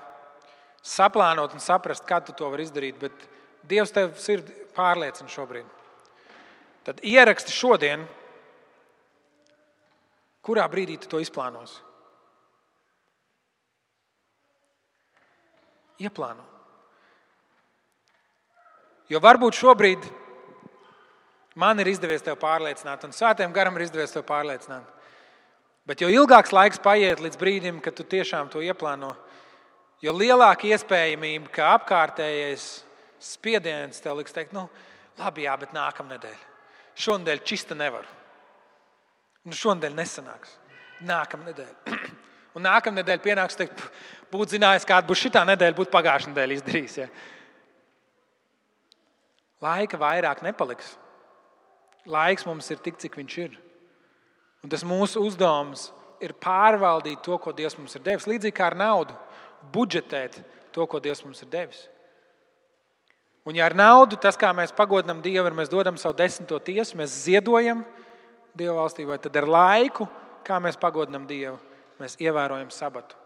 [0.82, 3.28] saplānot un saprast, kā tu to vari izdarīt, bet
[3.70, 5.68] Dievs tev sirdi pārliecina šobrīd.
[6.88, 8.08] Tad ieraksti šodien,
[10.42, 11.78] kurā brīdī tu to izplānosi.
[16.02, 16.42] Ieplāno.
[19.12, 20.08] Jo varbūt šobrīd
[21.62, 24.88] man ir izdevies tevi pārliecināt, un svētiem garam ir izdevies tevi pārliecināt.
[25.90, 29.10] Bet jo ilgāks laiks paiet līdz brīdim, kad tu tiešām to ieplāno,
[30.04, 32.68] jo lielāka iespējamība, ka apkārtējais
[33.22, 34.68] spiediens tev liks teikt, nu,
[35.20, 36.40] labi, jā, bet nākamnedēļ.
[37.02, 38.06] Šonadēļ čista nevar.
[39.48, 40.58] Nu, šonadēļ nesanāks.
[41.10, 41.74] Nākamnedēļ.
[42.58, 43.82] Un nākamā nedēļa pienāks, teikt,
[44.34, 46.98] būtu zinājis, kāda būs šī nedēļa, būtu pagājušā nedēļa izdarījis.
[47.00, 47.08] Ja.
[49.64, 50.96] Laika vairāk nepaliks.
[52.10, 53.56] Laiks mums ir tik, cik viņš ir.
[54.62, 55.90] Un tas mūsu uzdevums
[56.22, 58.28] ir pārvaldīt to, ko Dievs mums ir devis.
[58.30, 59.16] Līdzīgi kā ar naudu,
[59.74, 60.38] budžetēt
[60.74, 61.88] to, ko Dievs mums ir devis.
[63.42, 67.00] Un, ja ar naudu tas, kā mēs pagodinām Dievu, ir mēs dodam savu desmito tiesu,
[67.00, 67.82] mēs ziedojam
[68.54, 70.06] Dieva valstībā, tad ar laiku,
[70.46, 71.58] kā mēs pagodinām Dievu,
[72.02, 73.18] mēs ievērojam sabatu.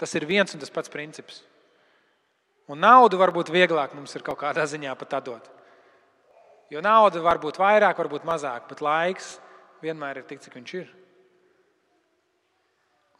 [0.00, 1.44] Tas ir viens un tas pats princips.
[2.66, 5.46] Un naudu varbūt vieglāk mums ir kaut kādā ziņā pat atdot.
[6.72, 9.36] Jo nauda var būt vairāk, var būt mazāk, bet laiks
[9.82, 10.92] vienmēr ir tik, cik viņš ir.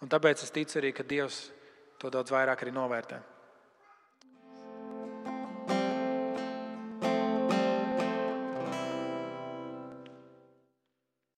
[0.03, 1.45] Un tāpēc es ticu arī, ka Dievs
[2.03, 3.21] to daudz vairāk arī novērtē.